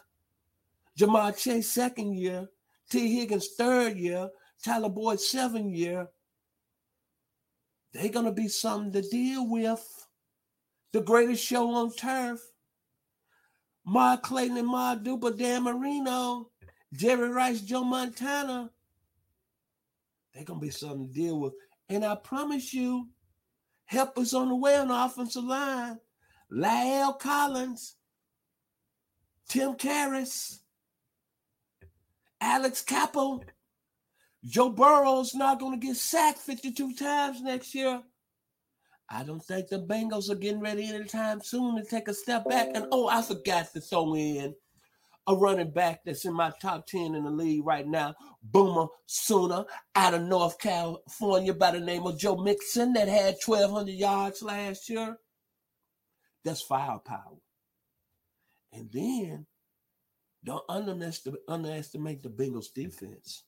Ja'Marr 0.98 1.36
Chase 1.36 1.68
second 1.70 2.14
year, 2.16 2.48
Tee 2.90 3.14
Higgins 3.14 3.48
third 3.56 3.96
year, 3.96 4.30
Tyler 4.64 4.88
Boyd 4.88 5.20
seven 5.20 5.70
year. 5.70 6.08
They're 7.92 8.08
gonna 8.08 8.32
be 8.32 8.48
something 8.48 8.92
to 8.92 9.08
deal 9.08 9.48
with. 9.48 10.08
The 10.92 11.02
greatest 11.02 11.44
show 11.44 11.70
on 11.70 11.92
turf. 11.92 12.40
Mark 13.84 14.22
Clayton 14.22 14.56
and 14.56 14.68
Mark 14.68 15.02
Duper, 15.02 15.36
Dan 15.36 15.64
Marino, 15.64 16.50
Jerry 16.92 17.28
Rice, 17.28 17.60
Joe 17.60 17.84
Montana. 17.84 18.70
They're 20.32 20.44
gonna 20.44 20.60
be 20.60 20.70
something 20.70 21.08
to 21.08 21.12
deal 21.12 21.40
with. 21.40 21.54
And 21.88 22.04
I 22.04 22.14
promise 22.14 22.72
you, 22.72 23.08
help 23.86 24.16
us 24.18 24.32
on 24.34 24.48
the 24.48 24.56
way 24.56 24.76
on 24.76 24.88
the 24.88 25.04
offensive 25.04 25.44
line. 25.44 25.98
La'el 26.50 27.18
Collins, 27.18 27.96
Tim 29.48 29.74
Karras, 29.74 30.60
Alex 32.40 32.82
Cappa, 32.82 33.40
Joe 34.44 34.70
Burrow's 34.70 35.34
not 35.34 35.60
going 35.60 35.78
to 35.78 35.86
get 35.86 35.96
sacked 35.96 36.38
52 36.38 36.94
times 36.94 37.40
next 37.40 37.74
year. 37.74 38.02
I 39.08 39.22
don't 39.24 39.44
think 39.44 39.68
the 39.68 39.78
Bengals 39.78 40.30
are 40.30 40.36
getting 40.36 40.60
ready 40.60 40.88
anytime 40.88 41.42
soon 41.42 41.76
to 41.76 41.84
take 41.84 42.08
a 42.08 42.14
step 42.14 42.48
back. 42.48 42.68
And 42.74 42.86
oh, 42.90 43.08
I 43.08 43.22
forgot 43.22 43.72
to 43.72 43.80
throw 43.80 44.14
in 44.14 44.54
a 45.26 45.36
running 45.36 45.70
back 45.70 46.00
that's 46.04 46.24
in 46.24 46.32
my 46.32 46.52
top 46.60 46.86
10 46.86 47.14
in 47.14 47.24
the 47.24 47.30
league 47.30 47.64
right 47.64 47.86
now, 47.86 48.14
Boomer 48.42 48.86
Sooner 49.06 49.64
out 49.94 50.14
of 50.14 50.22
North 50.22 50.58
California 50.58 51.54
by 51.54 51.70
the 51.70 51.80
name 51.80 52.06
of 52.06 52.18
Joe 52.18 52.36
Mixon 52.36 52.92
that 52.94 53.06
had 53.06 53.36
1,200 53.44 53.92
yards 53.92 54.42
last 54.42 54.88
year. 54.88 55.16
That's 56.44 56.62
firepower. 56.62 57.38
And 58.72 58.90
then 58.90 59.46
don't 60.42 60.64
underestimate 60.68 62.22
the 62.22 62.30
Bengals 62.30 62.72
defense. 62.74 63.44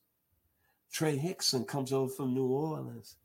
Trey 0.91 1.17
Hickson 1.17 1.65
comes 1.65 1.91
over 1.91 2.11
from 2.11 2.33
New 2.33 2.47
Orleans. 2.47 3.17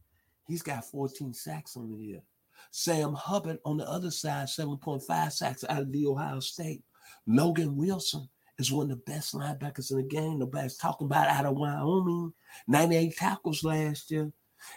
He's 0.47 0.63
got 0.63 0.85
14 0.85 1.33
sacks 1.33 1.77
on 1.77 1.91
the 1.91 1.97
year. 1.97 2.23
Sam 2.71 3.15
Hubbard 3.15 3.59
on 3.65 3.77
the 3.77 3.89
other 3.89 4.11
side, 4.11 4.49
7.5 4.49 5.33
sacks 5.33 5.65
out 5.69 5.83
of 5.83 5.93
the 5.93 6.07
Ohio 6.07 6.41
State. 6.41 6.83
Logan 7.27 7.77
Wilson 7.77 8.29
is 8.59 8.73
one 8.73 8.91
of 8.91 8.99
the 8.99 9.13
best 9.13 9.35
linebackers 9.35 9.91
in 9.91 9.97
the 9.97 10.03
game. 10.03 10.39
Nobody's 10.39 10.77
talking 10.77 11.07
about 11.07 11.29
out 11.29 11.47
of 11.47 11.57
Wyoming. 11.57 12.33
98 12.69 13.17
tackles 13.17 13.65
last 13.65 14.11
year. 14.11 14.33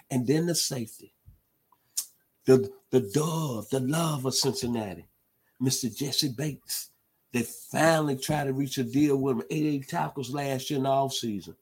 And 0.09 0.25
then 0.25 0.45
the 0.45 0.55
safety. 0.55 1.13
The, 2.45 2.69
the 2.89 3.01
dove, 3.13 3.69
the 3.69 3.79
love 3.79 4.25
of 4.25 4.35
Cincinnati. 4.35 5.07
Mr. 5.61 5.95
Jessie 5.95 6.29
Bates. 6.29 6.89
They 7.31 7.43
finally 7.43 8.15
tried 8.15 8.45
to 8.45 8.53
reach 8.53 8.77
a 8.77 8.83
deal 8.83 9.17
with 9.17 9.37
him. 9.37 9.43
88 9.49 9.87
tackles 9.87 10.33
last 10.33 10.69
year 10.69 10.77
in 10.77 10.83
the 10.83 10.89
offseason. 10.89 11.55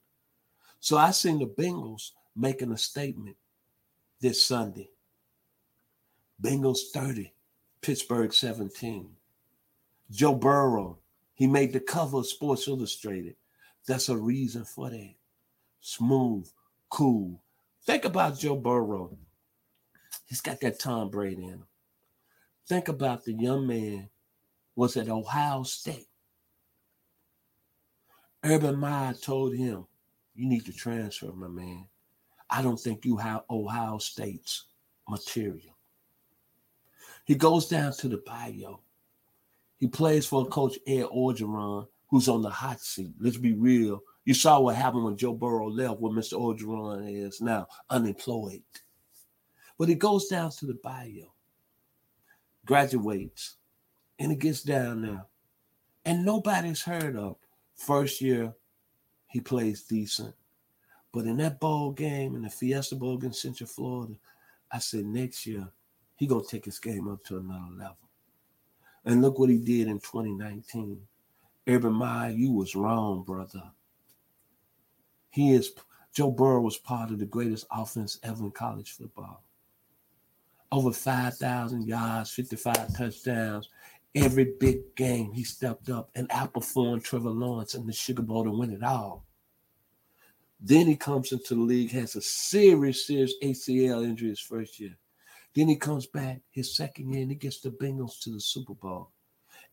So 0.82 0.98
I 0.98 1.12
seen 1.12 1.40
the 1.40 1.46
Bengals 1.46 2.10
making 2.36 2.72
a 2.72 2.78
statement 2.78 3.38
this 4.20 4.44
Sunday. 4.44 4.90
Bengals 6.42 6.90
30, 6.92 7.32
Pittsburgh 7.82 8.34
17. 8.34 9.10
Joe 10.10 10.34
Burrow, 10.34 10.98
he 11.36 11.46
made 11.46 11.72
the 11.72 11.80
cover 11.80 12.18
of 12.18 12.28
Sports 12.28 12.68
Illustrated. 12.68 13.36
That's 13.88 14.10
a 14.10 14.18
reason 14.18 14.66
for 14.66 14.90
that. 14.90 15.14
Smooth, 15.82 16.50
cool. 16.90 17.42
Think 17.86 18.06
about 18.06 18.40
Joe 18.40 18.56
Burrow. 18.56 19.16
He's 20.26 20.42
got 20.42 20.60
that 20.62 20.80
Tom 20.80 21.12
Brady 21.12 21.44
in 21.44 21.50
him. 21.50 21.66
Think 22.68 22.88
about 22.88 23.24
the 23.24 23.34
young 23.34 23.68
man 23.68 24.10
was 24.76 24.98
at 24.98 25.10
Ohio 25.10 25.62
State. 25.62 26.08
Urban 28.44 28.78
Meyer 28.78 29.14
told 29.14 29.56
him, 29.56 29.86
you 30.36 30.48
need 30.48 30.66
to 30.66 30.74
transfer, 30.74 31.32
my 31.34 31.48
man. 31.48 31.86
I 32.50 32.62
don't 32.62 32.80
think 32.80 33.06
you 33.06 33.18
have 33.18 33.44
Ohio 33.50 33.98
State's 33.98 34.66
material. 35.08 35.78
He 37.26 37.36
goes 37.36 37.68
down 37.68 37.94
to 37.94 38.08
the 38.08 38.22
Bayou. 38.26 38.78
He 39.78 39.88
plays 39.88 40.26
for 40.26 40.46
Coach 40.46 40.78
Ed 40.86 41.06
Orgeron, 41.06 41.88
who's 42.10 42.28
on 42.28 42.42
the 42.42 42.50
hot 42.50 42.82
seat. 42.82 43.14
Let's 43.20 43.38
be 43.38 43.54
real. 43.54 44.02
You 44.26 44.34
saw 44.34 44.60
what 44.60 44.76
happened 44.76 45.06
when 45.06 45.18
Joe 45.18 45.34
Burrow 45.34 45.70
left, 45.70 46.00
where 46.00 46.12
Mr. 46.12 46.34
Orgeron 46.34 47.10
is 47.10 47.42
now 47.42 47.68
unemployed. 47.90 48.62
But 49.78 49.90
he 49.90 49.96
goes 49.96 50.28
down 50.28 50.52
to 50.52 50.66
the 50.68 50.78
Bayou, 50.84 51.26
graduates, 52.66 53.56
and 54.20 54.32
he 54.32 54.38
gets 54.38 54.62
down 54.62 55.02
there. 55.02 55.26
And 56.06 56.26
nobody's 56.26 56.84
heard 56.84 57.16
of. 57.16 57.38
First 57.76 58.22
year, 58.22 58.54
he 59.32 59.40
plays 59.40 59.84
decent. 59.84 60.36
But 61.14 61.26
in 61.26 61.38
that 61.38 61.60
bowl 61.60 61.92
game, 61.92 62.36
in 62.36 62.44
the 62.44 62.50
Fiesta 62.50 62.96
Bowl 62.96 63.16
against 63.16 63.42
Central 63.42 63.68
Florida, 63.68 64.14
I 64.72 64.80
said 64.80 65.06
next 65.06 65.46
year 65.46 65.68
he 66.16 66.28
gonna 66.28 66.44
take 66.44 66.66
his 66.66 66.80
game 66.80 67.08
up 67.08 67.24
to 67.26 67.38
another 67.38 67.74
level. 67.78 67.98
And 69.06 69.22
look 69.22 69.40
what 69.40 69.50
he 69.50 69.58
did 69.58 69.88
in 69.88 70.00
2019. 70.00 71.02
Urban 71.68 71.94
Meyer, 71.94 72.32
you 72.32 72.52
was 72.52 72.76
wrong, 72.76 73.24
brother. 73.24 73.64
He 75.30 75.54
is 75.54 75.74
Joe 76.14 76.32
Burrow 76.32 76.62
was 76.62 76.78
part 76.78 77.12
of 77.12 77.20
the 77.20 77.26
greatest 77.26 77.66
offense 77.72 78.20
ever 78.24 78.44
in 78.44 78.52
college 78.52 78.92
football. 78.92 79.44
Over 80.72 80.92
5,000 80.92 81.88
yards, 81.88 82.32
55 82.32 82.98
touchdowns. 82.98 83.70
Every 84.14 84.54
big 84.60 84.96
game 84.96 85.32
he 85.32 85.44
stepped 85.44 85.90
up 85.90 86.10
and 86.16 86.28
outperformed 86.30 87.04
Trevor 87.04 87.30
Lawrence 87.30 87.76
in 87.76 87.88
the 87.88 87.94
Sugar 87.94 88.22
Bowl 88.22 88.44
to 88.44 88.52
win 88.52 88.72
it 88.74 88.84
all. 88.84 89.26
Then 90.60 90.86
he 90.88 90.96
comes 90.96 91.32
into 91.32 91.56
the 91.56 91.62
league, 91.62 91.92
has 91.92 92.16
a 92.16 92.22
serious, 92.22 93.08
serious 93.08 93.34
ACL 93.42 94.04
injury 94.04 94.30
his 94.30 94.40
first 94.40 94.80
year. 94.80 94.98
Then 95.56 95.68
he 95.68 95.76
comes 95.76 96.08
back 96.08 96.42
his 96.52 96.76
second 96.76 97.12
year 97.12 97.22
and 97.24 97.32
he 97.32 97.36
gets 97.36 97.62
the 97.62 97.72
Bengals 97.72 98.20
to 98.22 98.32
the 98.32 98.40
Super 98.40 98.74
Bowl. 98.74 99.12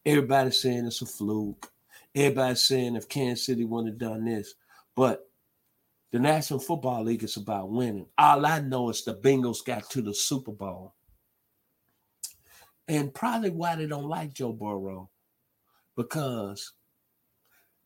Everybody's 0.07 0.61
saying 0.61 0.87
it's 0.87 1.03
a 1.03 1.07
fluke. 1.07 1.71
Everybody's 2.15 2.63
saying 2.63 2.97
if 2.97 3.09
Kansas 3.09 3.47
City 3.47 3.65
wouldn't 3.65 3.93
have 3.93 4.11
done 4.11 4.25
this. 4.25 4.55
But 4.97 5.29
the 6.11 6.19
National 6.19 6.59
Football 6.59 7.05
League 7.05 7.23
is 7.23 7.37
about 7.37 7.71
winning. 7.71 8.07
All 8.17 8.47
I 8.47 8.61
know 8.61 8.89
is 8.89 9.05
the 9.05 9.15
Bengals 9.15 9.65
got 9.65 9.91
to 9.91 10.01
the 10.01 10.15
Super 10.15 10.53
Bowl. 10.53 10.95
And 12.89 13.13
probably 13.13 13.51
why 13.51 13.77
they 13.77 13.87
don't 13.87 14.09
like 14.09 14.33
Joe 14.33 14.53
Burrow, 14.53 15.11
because 15.95 16.73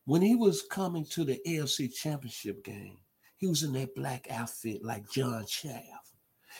when 0.05 0.23
he 0.23 0.37
was 0.37 0.63
coming 0.63 1.05
to 1.07 1.25
the 1.25 1.41
AFC 1.47 1.93
Championship 1.93 2.65
game, 2.65 2.99
he 3.37 3.49
was 3.49 3.65
in 3.65 3.73
that 3.73 3.95
black 3.97 4.29
outfit 4.31 4.85
like 4.85 5.11
John 5.11 5.45
Shaft. 5.47 6.13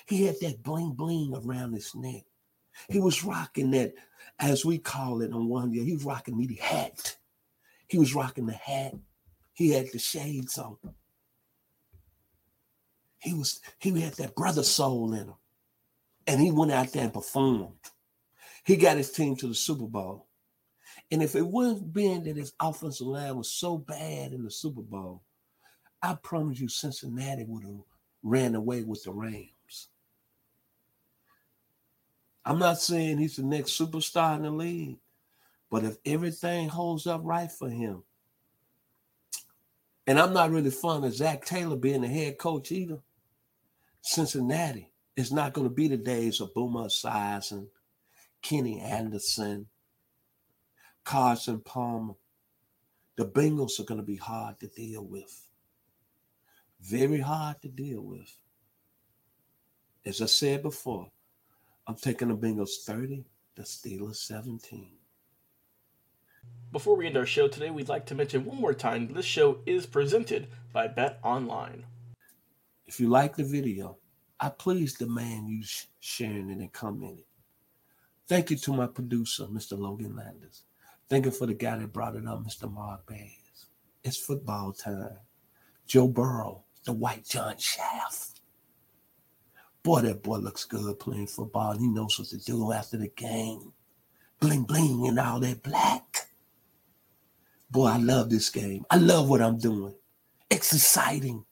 He 0.07 0.27
had 0.27 0.37
that 0.41 0.63
bling 0.63 0.93
bling 0.93 1.33
around 1.35 1.75
his 1.75 1.95
neck. 1.95 2.25
He 2.89 2.99
was 2.99 3.23
rocking 3.23 3.71
that, 3.73 3.95
as 4.41 4.65
we 4.65 4.79
call 4.79 5.21
it 5.23 5.33
on 5.33 5.49
one 5.49 5.73
year, 5.73 5.85
he 5.85 5.93
was 5.93 6.05
rocking 6.05 6.37
the 6.39 6.55
hat. 6.55 7.17
He 7.87 7.99
was 7.99 8.15
rocking 8.15 8.47
the 8.47 8.55
hat. 8.55 8.95
He 9.53 9.71
had 9.71 9.87
the 9.93 9.99
shades 9.99 10.59
on. 10.59 10.79
He 13.19 13.35
was 13.35 13.61
he 13.79 14.01
had 14.01 14.15
that 14.15 14.35
brother 14.35 14.65
soul 14.65 15.13
in 15.13 15.27
him. 15.27 15.35
And 16.27 16.41
he 16.41 16.51
went 16.51 16.73
out 16.73 16.93
there 16.93 17.05
and 17.05 17.13
performed. 17.13 17.75
He 18.65 18.77
got 18.77 18.97
his 18.97 19.11
team 19.11 19.37
to 19.37 19.49
the 19.49 19.55
Super 19.55 19.87
Bowl. 19.87 20.27
And 21.11 21.23
if 21.23 21.35
it 21.35 21.47
wouldn't 21.47 21.93
been 21.93 22.25
that 22.25 22.37
his 22.37 22.53
offensive 22.61 23.07
line 23.07 23.37
was 23.37 23.51
so 23.51 23.77
bad 23.77 24.33
in 24.33 24.45
the 24.45 24.51
Super 24.51 24.83
Bowl, 24.83 25.23
I 26.03 26.15
promise 26.15 26.61
you 26.61 26.69
Cincinnati 26.69 27.45
would 27.45 27.65
have 27.65 27.81
ran 28.23 28.55
away 28.55 28.83
with 28.83 29.05
the 29.05 29.13
Rams. 29.13 29.89
I'm 32.45 32.59
not 32.59 32.81
saying 32.81 33.19
he's 33.19 33.37
the 33.37 33.43
next 33.43 33.79
superstar 33.79 34.37
in 34.37 34.43
the 34.43 34.51
league, 34.51 34.99
but 35.71 35.85
if 35.85 35.97
everything 36.05 36.69
holds 36.69 37.07
up 37.07 37.21
right 37.25 37.51
for 37.51 37.71
him, 37.71 38.03
and 40.07 40.19
I'm 40.19 40.33
not 40.33 40.51
really 40.51 40.71
fond 40.71 41.05
of 41.05 41.15
Zac 41.15 41.45
Taylor 41.45 41.77
being 41.77 42.01
the 42.03 42.09
head 42.09 42.39
coach 42.39 42.73
either. 42.73 42.99
Cincinnati 44.01 44.91
is 45.17 45.31
not 45.31 45.53
going 45.53 45.69
to 45.69 45.75
be 45.75 45.87
the 45.87 45.97
days 45.97 46.41
of 46.41 46.53
Boomer 46.55 46.87
Esiason, 46.87 47.69
Kenny 48.43 48.81
Anderson, 48.81 49.67
Carson 51.05 51.61
Palmer. 51.61 52.15
The 53.17 53.25
Bengals 53.27 53.79
are 53.79 53.85
going 53.85 54.01
to 54.01 54.07
be 54.07 54.17
hard 54.17 54.59
to 54.61 54.67
deal 54.67 55.05
with. 55.05 55.49
Very 56.81 57.21
hard 57.21 57.63
to 57.63 57.69
deal 57.69 58.01
with. 58.03 58.37
As 60.05 60.21
I 60.21 60.27
said 60.27 60.63
before, 60.63 61.11
I'm 61.87 61.95
taking 61.95 62.29
the 62.29 62.37
Bengals 62.37 62.85
30, 62.85 63.25
the 63.55 63.63
Steelers 63.63 64.17
17. 64.17 64.91
Before 66.73 66.97
we 66.97 67.07
end 67.07 67.17
our 67.17 67.27
show 67.27 67.49
today, 67.49 67.71
we'd 67.71 67.89
like 67.89 68.07
to 68.07 68.15
mention 68.15 68.45
one 68.45 68.61
more 68.61 68.75
time 68.75 69.13
this 69.13 69.27
show 69.27 69.61
is 69.67 69.87
presented 69.87 70.49
by 70.73 70.89
BetOnline. 70.89 71.85
If 72.87 72.99
you 72.99 73.09
like 73.09 73.37
the 73.37 73.45
video, 73.45 73.99
I 74.41 74.49
please 74.49 74.95
demand 74.95 75.49
you 75.51 75.63
sh- 75.63 75.85
sharing 76.01 76.51
it 76.51 76.59
and 76.59 76.73
commenting. 76.73 77.25
Thank 78.29 78.51
you 78.51 78.57
to 78.57 78.73
my 78.73 78.87
producer, 78.87 79.45
Mr. 79.45 79.79
Logan 79.79 80.17
Landers. 80.17 80.63
Thank 81.09 81.27
you 81.27 81.31
for 81.31 81.47
the 81.47 81.55
guy 81.55 81.77
that 81.77 81.93
brought 81.93 82.17
it 82.17 82.27
up, 82.27 82.45
Mr. 82.45 82.73
Mark 82.73 83.07
Bays. 83.07 83.67
It's 84.05 84.17
football 84.17 84.73
time. 84.73 85.19
Joe 85.87 86.09
Burrow, 86.09 86.65
the 86.85 86.93
white 86.93 87.25
John 87.25 87.59
Shaft. 87.59 88.41
Boy, 89.83 90.03
that 90.03 90.23
boy 90.23 90.39
looks 90.39 90.65
good 90.65 90.99
playing 90.99 91.27
football. 91.27 91.77
He 91.77 91.89
knows 91.89 92.19
what 92.19 92.29
to 92.29 92.39
do 92.39 92.73
after 92.73 92.97
the 92.97 93.09
game. 93.09 93.73
Bling 94.41 94.63
bling 94.63 95.07
and 95.07 95.19
all 95.19 95.41
that 95.41 95.63
black. 95.63 96.29
Boy, 97.71 97.87
I 97.87 97.97
love 97.97 98.31
this 98.31 98.51
game. 98.51 98.85
I 98.91 98.97
love 98.97 99.29
what 99.29 99.41
I'm 99.41 99.59
doing. 99.59 99.95
It's 100.51 100.73
exciting. 100.73 101.45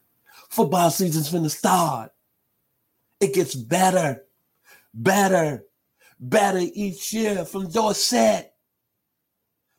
Football 0.48 0.90
season's 0.90 1.30
finna 1.30 1.50
start. 1.50 2.12
It 3.20 3.34
gets 3.34 3.54
better, 3.54 4.24
better, 4.94 5.64
better 6.20 6.60
each 6.60 7.12
year 7.12 7.44
from 7.46 7.70
Dorsett 7.70 8.52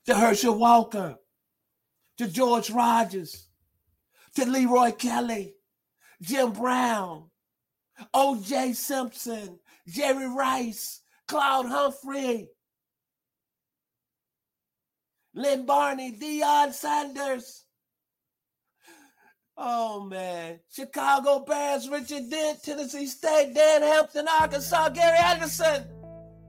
to 0.07 0.15
Herschel 0.15 0.57
Walker 0.57 1.17
to 2.17 2.27
George 2.27 2.71
Rogers 2.71 3.47
to 4.35 4.45
Leroy 4.45 4.91
Kelly, 4.91 5.55
Jim 6.21 6.51
Brown, 6.51 7.29
O.J. 8.13 8.73
Simpson, 8.73 9.59
Jerry 9.87 10.27
Rice, 10.27 11.01
Claude 11.27 11.67
Humphrey, 11.67 12.49
Lem 15.35 15.65
Barney, 15.65 16.17
Deion 16.17 16.73
Sanders. 16.73 17.65
Oh 19.55 20.01
man. 20.01 20.59
Chicago 20.73 21.45
Bears, 21.45 21.87
Richard 21.87 22.29
Dent, 22.29 22.63
Tennessee 22.63 23.05
State, 23.05 23.53
Dan 23.53 23.83
Hampton, 23.83 24.27
Arkansas, 24.27 24.89
Gary 24.89 25.17
Anderson. 25.19 26.00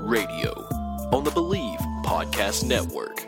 Radio 0.00 0.50
on 1.12 1.24
the 1.24 1.30
Believe 1.30 1.78
Podcast 2.04 2.64
Network. 2.64 3.26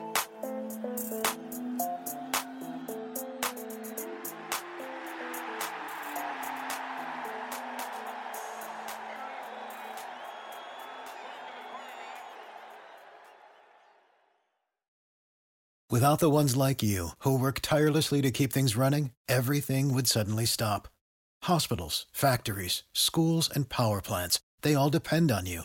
Without 15.91 16.21
the 16.21 16.31
ones 16.31 16.57
like 16.57 16.83
you, 16.83 17.11
who 17.19 17.39
work 17.39 17.61
tirelessly 17.61 18.23
to 18.23 18.31
keep 18.31 18.51
things 18.51 18.77
running, 18.77 19.11
everything 19.29 19.93
would 19.93 20.09
suddenly 20.09 20.47
stop. 20.47 20.89
Hospitals, 21.43 22.07
factories, 22.13 22.85
schools, 22.95 23.51
and 23.55 23.69
power 23.69 24.01
plants, 24.01 24.41
they 24.63 24.75
all 24.75 24.89
depend 24.89 25.31
on 25.31 25.45
you. 25.45 25.65